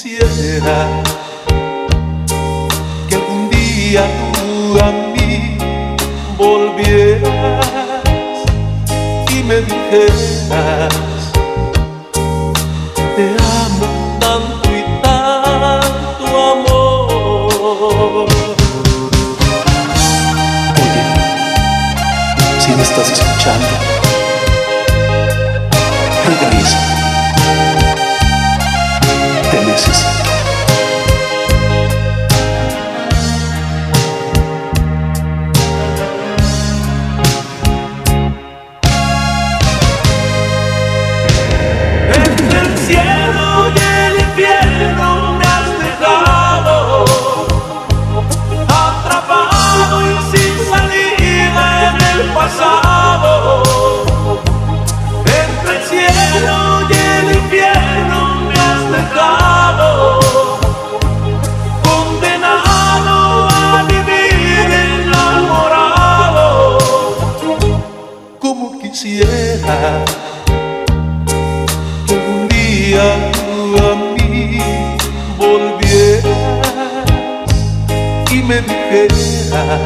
[0.03, 1.03] quisiera
[3.09, 4.05] que algún día
[4.35, 5.57] tú a mí
[6.37, 7.67] volvieras
[9.31, 10.93] y me dijeras
[13.17, 18.27] te amo tanto y tanto amor.
[20.75, 21.05] Oye,
[22.61, 23.96] si me estás escuchando.
[79.05, 79.86] espera.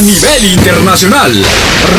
[0.00, 1.30] A nivel internacional.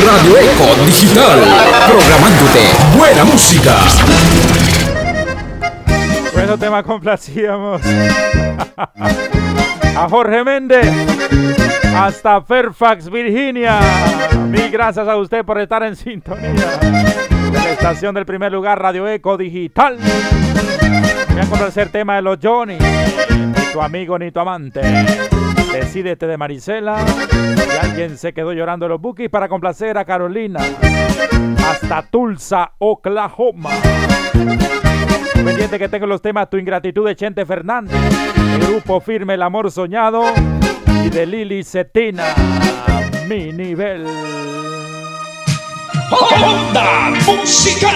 [0.05, 1.39] Radio Eco Digital.
[1.87, 2.61] Programándote
[2.97, 3.77] buena música.
[6.33, 7.81] Bueno, tema complacíamos.
[9.95, 10.87] A Jorge Méndez.
[11.95, 13.79] Hasta Fairfax, Virginia.
[14.47, 16.79] Mil gracias a usted por estar en sintonía.
[17.53, 19.99] La estación del primer lugar, Radio Eco Digital.
[21.29, 22.79] Voy a complacer tema de los Johnny.
[22.79, 24.81] Ni tu amigo ni tu amante.
[25.71, 26.97] Decídete de Marisela.
[27.55, 30.59] Y alguien se quedó llorando en los bookies para complacer a Carolina.
[31.65, 33.71] Hasta Tulsa, Oklahoma.
[35.33, 37.95] Pendiente que tengo los temas Tu ingratitud de Chente Fernández,
[38.53, 40.23] el grupo firme El amor soñado
[41.03, 42.25] y de Lili Cetina,
[43.27, 44.05] mi nivel.
[46.11, 47.95] Onda Musical.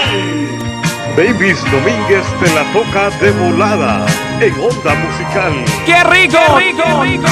[1.15, 5.53] Davis Domínguez te la toca de volada en Onda Musical.
[5.85, 6.37] ¡Qué rico!
[6.57, 7.27] ¡Qué rico!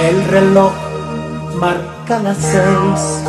[0.00, 0.72] El reloj
[1.56, 3.24] marca las seis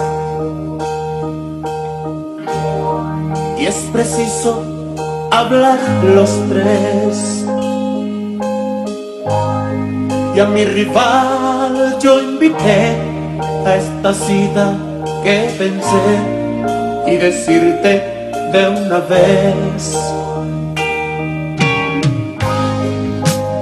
[3.57, 4.63] y es preciso
[5.31, 7.46] hablar los tres.
[10.37, 12.95] Y a mi rival yo invité
[13.65, 14.77] a esta cita
[15.23, 16.05] que pensé
[17.07, 18.03] y decirte
[18.53, 19.97] de una vez.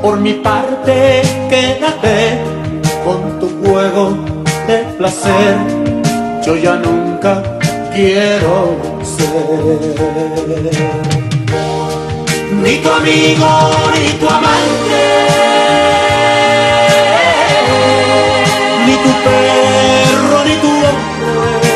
[0.01, 2.41] Por mi parte, quédate
[3.05, 4.17] con tu juego
[4.67, 5.55] de placer.
[6.45, 7.41] Yo ya nunca
[7.93, 9.79] quiero ser
[12.61, 13.47] ni tu amigo
[13.95, 15.54] ni tu amante,
[19.05, 21.73] tu perro ni tu hombre.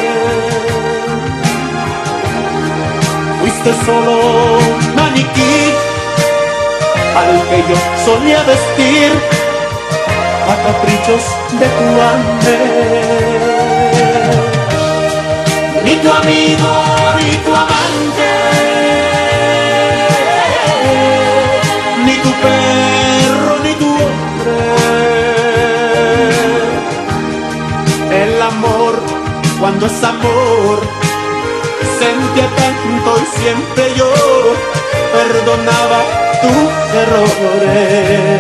[3.40, 4.14] Fuiste solo
[4.58, 5.58] un maniquí
[7.20, 9.12] al que yo solía vestir
[10.52, 11.24] a caprichos
[11.62, 12.58] de tu hambre.
[15.86, 16.72] Ni tu amigo
[17.20, 18.29] ni tu amante,
[30.04, 30.80] amor,
[32.00, 34.12] sentía tanto y siempre yo
[35.14, 36.00] perdonaba
[36.42, 36.72] tus
[37.04, 38.40] errores.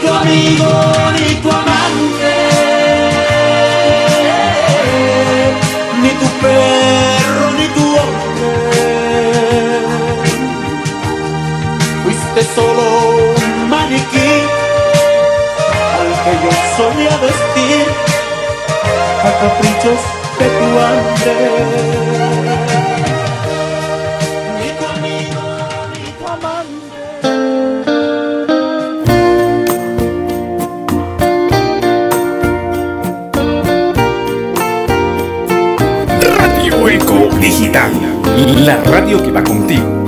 [0.00, 0.70] Tu amigo
[1.16, 2.36] ni tu amante,
[6.02, 8.52] ni tu perro ni tu hombre.
[12.02, 12.86] Fuiste solo
[13.42, 14.32] un maniquí
[15.98, 17.86] al que yo solía vestir
[19.26, 20.00] a caprichos
[20.38, 22.47] de tu hambre.
[37.40, 37.92] Digital.
[38.64, 40.07] La radio que va contigo.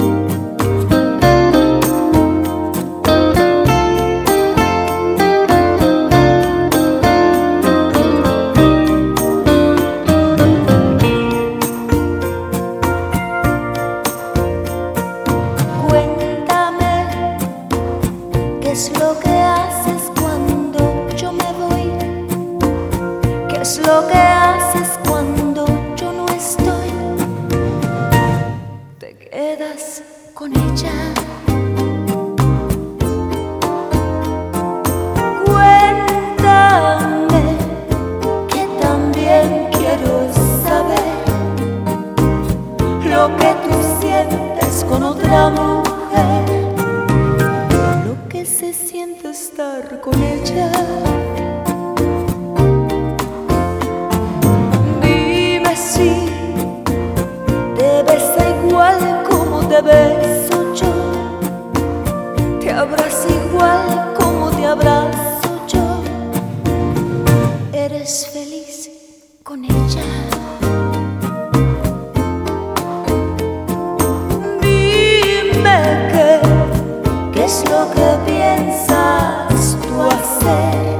[77.80, 80.98] lo que piensas tú hacer?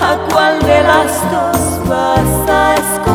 [0.00, 3.05] ¿A cuál de las dos vas a escoger?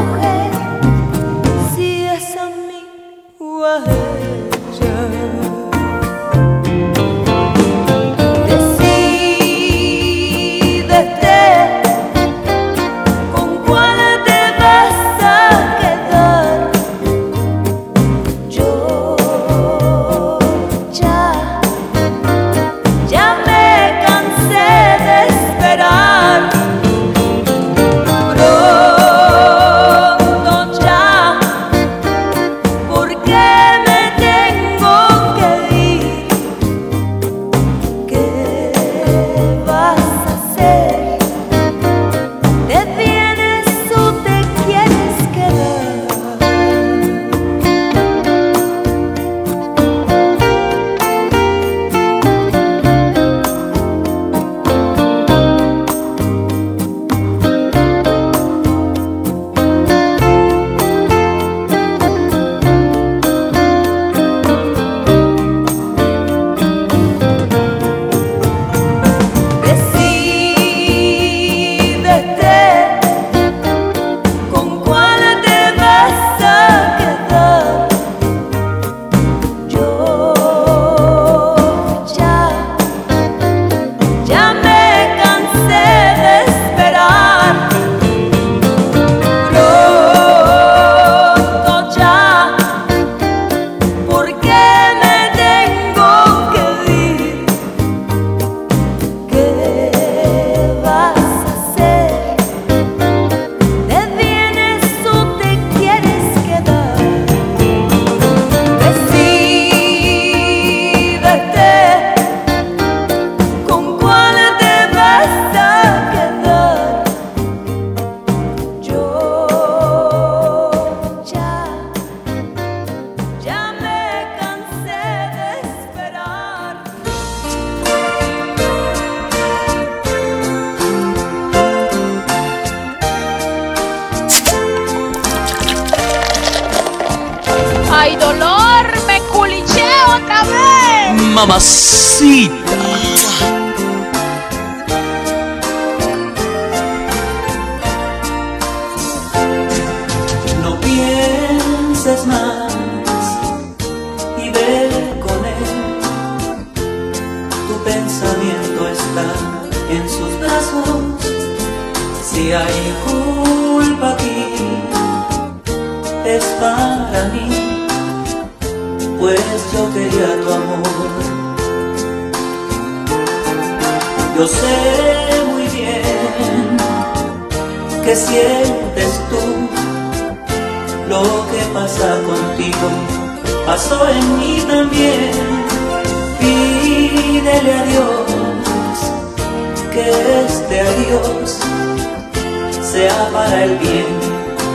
[192.92, 194.06] sea para el bien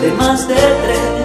[0.01, 1.16] de más de tres.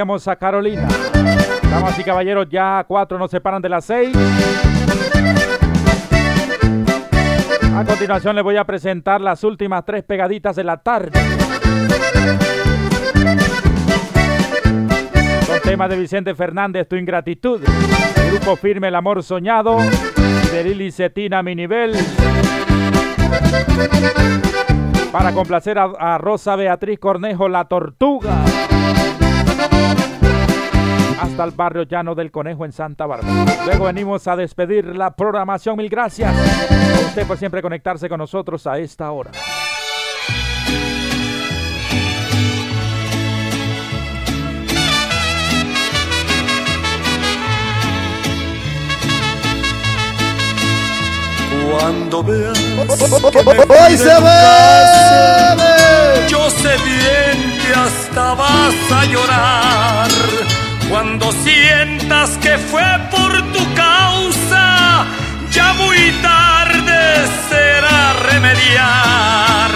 [0.00, 0.86] A Carolina.
[1.70, 4.14] Damas y caballeros, ya cuatro nos separan de las seis.
[7.74, 11.10] A continuación les voy a presentar las últimas tres pegaditas de la tarde.
[15.46, 17.62] Con temas de Vicente Fernández, Tu Ingratitud.
[17.64, 19.78] El grupo firme El Amor Soñado.
[20.52, 21.94] De Lili Cetina, Mi Nivel.
[25.10, 28.45] Para complacer a Rosa Beatriz Cornejo, La Tortuga.
[31.36, 33.44] Hasta el barrio llano del Conejo en Santa Bárbara.
[33.66, 35.76] Luego venimos a despedir la programación.
[35.76, 39.32] Mil gracias a usted por siempre conectarse con nosotros a esta hora.
[51.70, 55.60] Cuando veas que me Hoy se casi,
[56.28, 60.55] yo sé bien que hasta vas a llorar.
[60.88, 65.04] Cuando sientas que fue por tu causa,
[65.50, 69.70] ya muy tarde será remediar.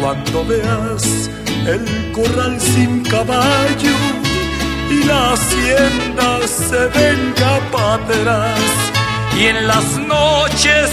[0.00, 1.28] Cuando veas
[1.66, 3.96] el corral sin caballo
[4.90, 7.56] y la hacienda se venga
[7.94, 8.60] atrás
[9.36, 10.90] y en las noches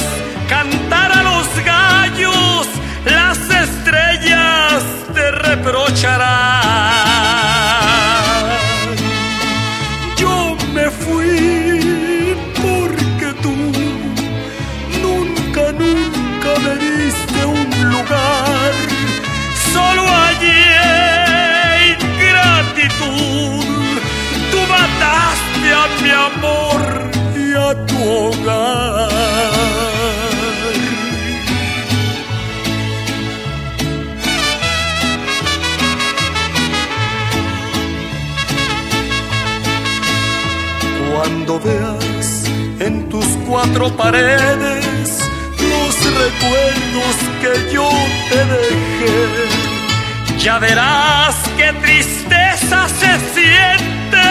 [0.49, 2.67] cantar a los gallos,
[3.05, 7.42] las estrellas te reprocharán.
[27.87, 29.09] Tu hogar.
[41.11, 42.43] Cuando veas
[42.79, 45.19] en tus cuatro paredes
[45.71, 47.89] los recuerdos que yo
[48.29, 49.17] te dejé,
[50.39, 54.27] ya verás qué tristeza se siente,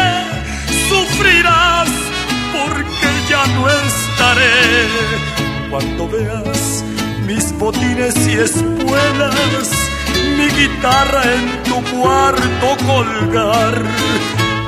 [0.88, 1.88] sufrirás
[2.52, 4.88] porque ya no estaré.
[5.70, 6.84] Cuando veas
[7.26, 9.70] mis botines y espuelas,
[10.36, 13.82] mi guitarra en tu cuarto colgar.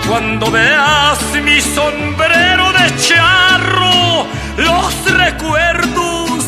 [0.08, 4.26] Cuando veas mi sombrero de charro,
[4.56, 6.44] los recuerdos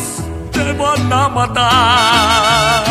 [0.51, 2.83] te van a matar.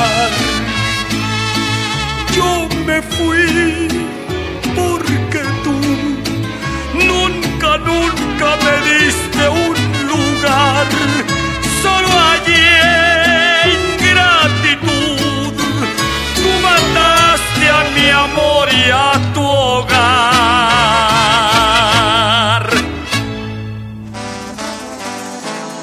[2.35, 3.96] Yo me fui
[8.37, 9.75] nunca me diste un
[10.07, 10.87] lugar.
[11.83, 12.67] Solo allí
[13.65, 13.81] en
[14.11, 15.53] gratitud
[16.35, 19.97] tú mataste a mi amor y a tu hogar.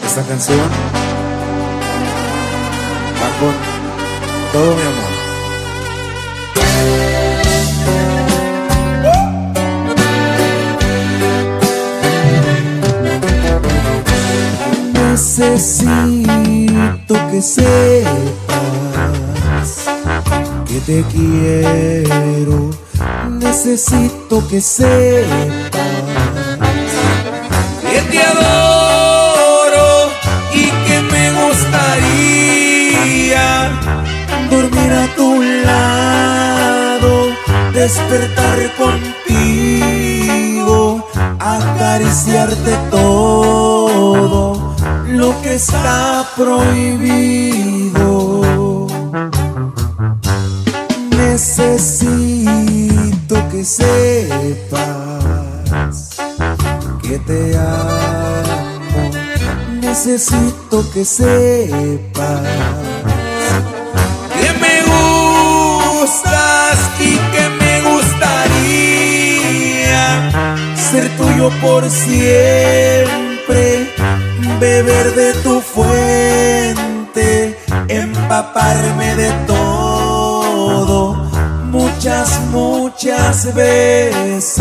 [0.05, 0.69] Esta canción
[3.19, 3.53] va con
[4.51, 5.12] todo mi amor.
[15.13, 16.25] Necesito
[17.29, 17.69] que sepas
[20.65, 22.71] que te quiero.
[23.29, 24.89] Necesito que sepas
[27.91, 30.09] que te adoro
[30.51, 33.45] y que me gustaría
[34.49, 37.11] dormir a tu lado,
[37.71, 40.75] despertar contigo,
[41.39, 44.62] acariciarte todo
[45.13, 48.01] lo que está prohibido.
[51.15, 52.55] Necesito
[53.51, 55.23] que sepas
[57.01, 59.11] que te amo.
[59.81, 62.41] Necesito que sepas
[64.39, 64.75] que me
[66.01, 68.41] gustas y que me gustaría
[70.75, 73.23] ser tuyo por siempre
[74.63, 77.57] beber de tu fuente,
[77.89, 81.15] empaparme de todo,
[81.65, 84.59] muchas, muchas veces.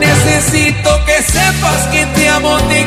[0.00, 2.80] Necesito que sepas que te amo, te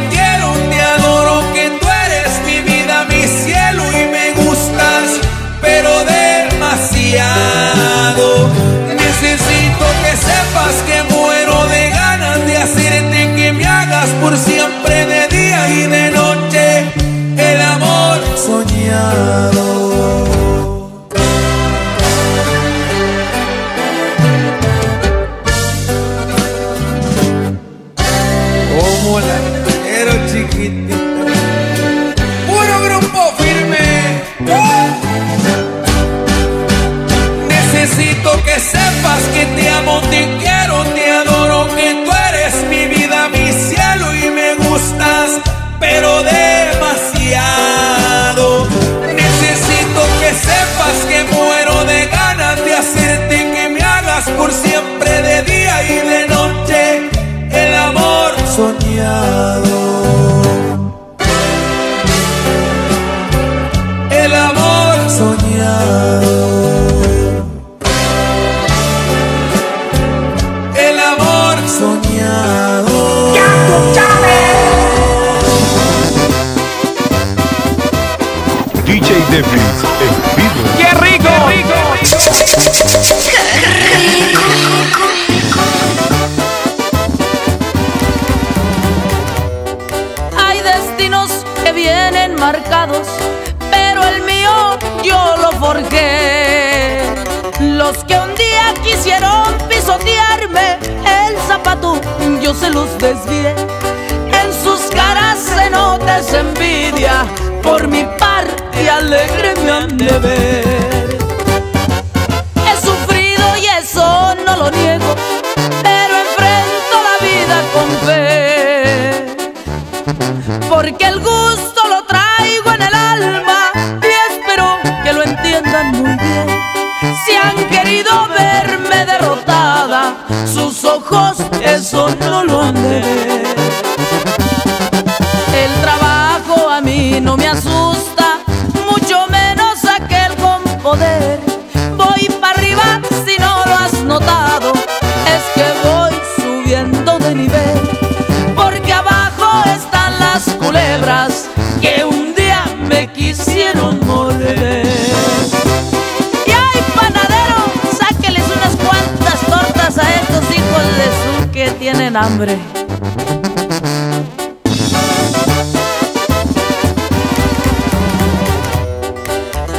[161.84, 162.58] tienen hambre.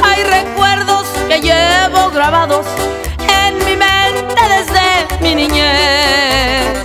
[0.03, 2.67] Hay recuerdos que llevo grabados
[3.43, 6.77] en mi mente desde mi niñez.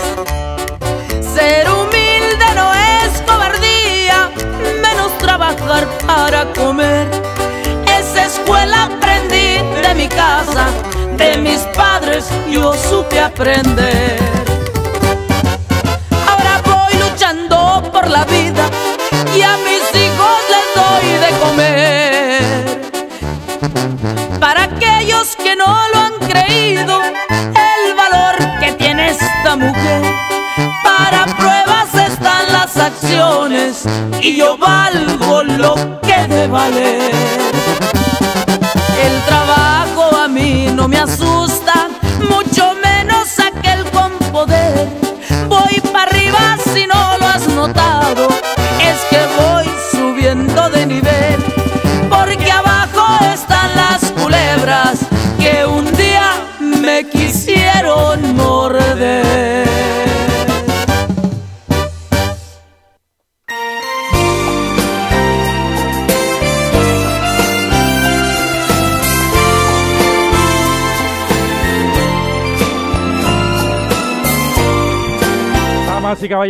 [1.35, 4.31] Ser humilde no es cobardía,
[4.81, 7.07] menos trabajar para comer.
[7.85, 10.69] Esa escuela aprendí de mi casa,
[11.19, 14.30] de mis padres yo supe aprender.
[34.31, 37.13] y yo valgo lo que de valer.
[39.05, 41.70] El trabajo a mí no me asusta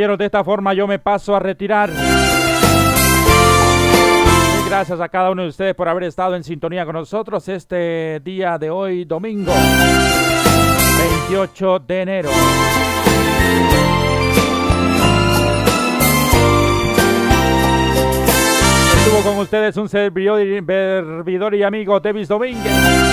[0.00, 1.90] de esta forma yo me paso a retirar.
[4.66, 8.56] Gracias a cada uno de ustedes por haber estado en sintonía con nosotros este día
[8.56, 9.52] de hoy, domingo
[11.28, 12.30] 28 de enero.
[18.96, 23.09] Estuvo con ustedes un servidor y amigo Davis Domínguez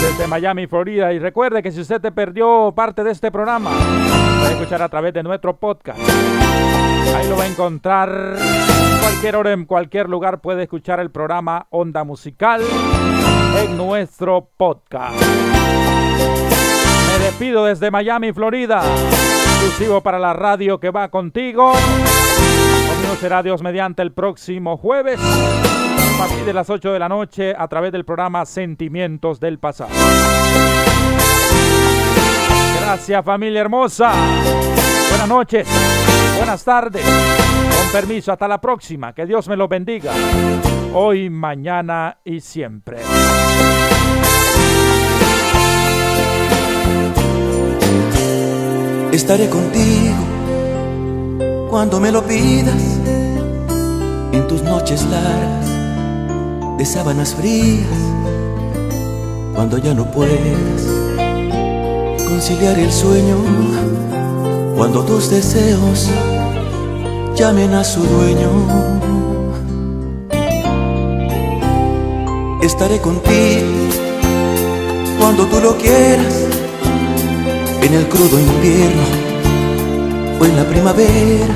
[0.00, 1.12] desde Miami, Florida.
[1.12, 3.70] Y recuerde que si usted te perdió parte de este programa,
[4.38, 5.98] puede escuchar a través de nuestro podcast.
[5.98, 10.40] Ahí lo va a encontrar en cualquier hora, en cualquier lugar.
[10.40, 12.62] Puede escuchar el programa Onda Musical
[13.58, 15.20] en nuestro podcast.
[17.08, 18.82] Me despido desde Miami, Florida.
[18.84, 21.72] Exclusivo para la radio que va contigo.
[21.72, 25.18] Conmigo será Dios mediante el próximo jueves
[26.16, 29.90] de las 8 de la noche a través del programa Sentimientos del Pasado.
[32.80, 34.12] Gracias familia hermosa.
[35.10, 35.68] Buenas noches.
[36.38, 37.04] Buenas tardes.
[37.04, 39.12] Con permiso, hasta la próxima.
[39.12, 40.12] Que Dios me los bendiga.
[40.94, 42.96] Hoy, mañana y siempre.
[49.12, 50.16] Estaré contigo
[51.68, 53.00] cuando me lo pidas
[54.32, 55.75] en tus noches largas
[56.78, 57.86] de sábanas frías
[59.54, 60.82] cuando ya no puedas
[62.28, 63.36] conciliar el sueño
[64.76, 66.10] cuando tus deseos
[67.34, 68.50] llamen a su dueño.
[72.60, 73.66] Estaré contigo
[75.18, 76.34] cuando tú lo quieras
[77.80, 79.02] en el crudo invierno
[80.40, 81.54] o en la primavera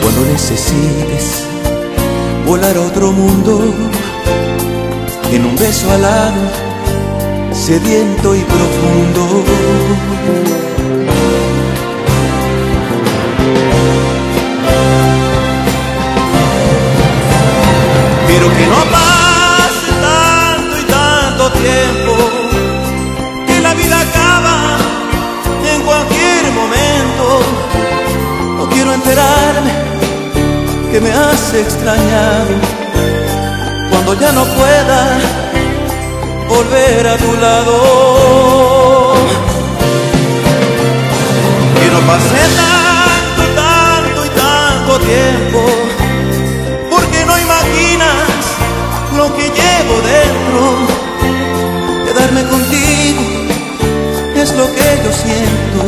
[0.00, 1.53] cuando necesites
[2.46, 3.74] volar a otro mundo
[5.32, 6.42] en un beso alado,
[7.52, 9.44] sediento y profundo.
[18.44, 18.84] Que no
[30.94, 32.54] que me has extrañado
[33.90, 35.18] cuando ya no pueda
[36.48, 39.14] volver a tu lado.
[41.80, 45.62] Que no pase tanto, tanto y tanto tiempo,
[46.88, 48.38] porque no imaginas
[49.16, 50.62] lo que llevo dentro.
[52.06, 53.22] Quedarme contigo
[54.36, 55.82] es lo que yo siento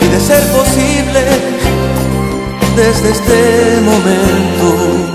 [0.00, 1.63] y de ser posible
[2.76, 5.14] desde este momento.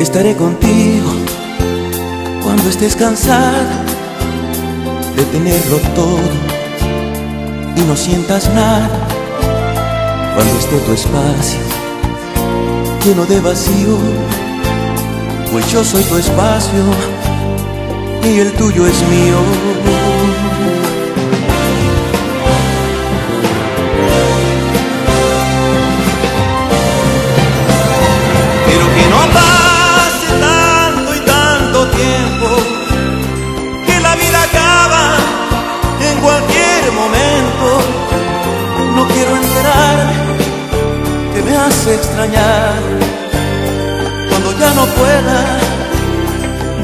[0.00, 1.12] Estaré contigo
[2.42, 3.89] cuando estés cansada
[5.20, 6.18] de tenerlo todo
[7.76, 8.88] y no sientas nada
[10.34, 11.60] cuando esté tu espacio
[13.04, 13.98] lleno de vacío,
[15.52, 16.84] pues yo soy tu espacio
[18.24, 20.09] y el tuyo es mío.
[41.70, 42.74] Extrañar
[44.28, 45.58] cuando ya no pueda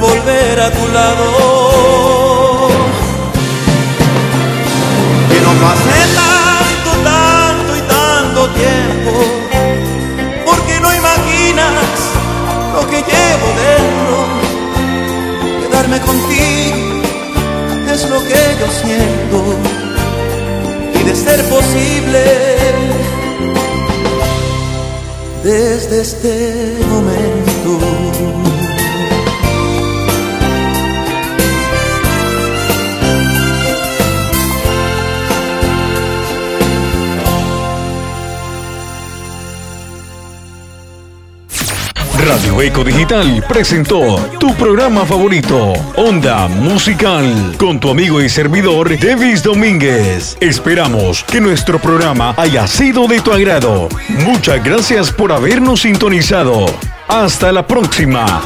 [0.01, 2.69] volver a tu lado.
[5.29, 9.13] Que no pase tanto, tanto y tanto tiempo,
[10.47, 11.97] porque no imaginas
[12.75, 14.17] lo que llevo dentro.
[15.61, 17.03] Quedarme contigo
[17.93, 19.39] es lo que yo siento
[20.95, 23.16] y de ser posible
[25.47, 28.56] desde este momento.
[42.27, 49.45] Radio Eco Digital presentó tu programa favorito, Onda Musical, con tu amigo y servidor Davis
[49.45, 50.37] Domínguez.
[50.41, 53.89] Esperamos que nuestro programa haya sido de tu agrado.
[54.25, 56.67] Muchas gracias por habernos sintonizado.
[57.07, 58.43] Hasta la próxima.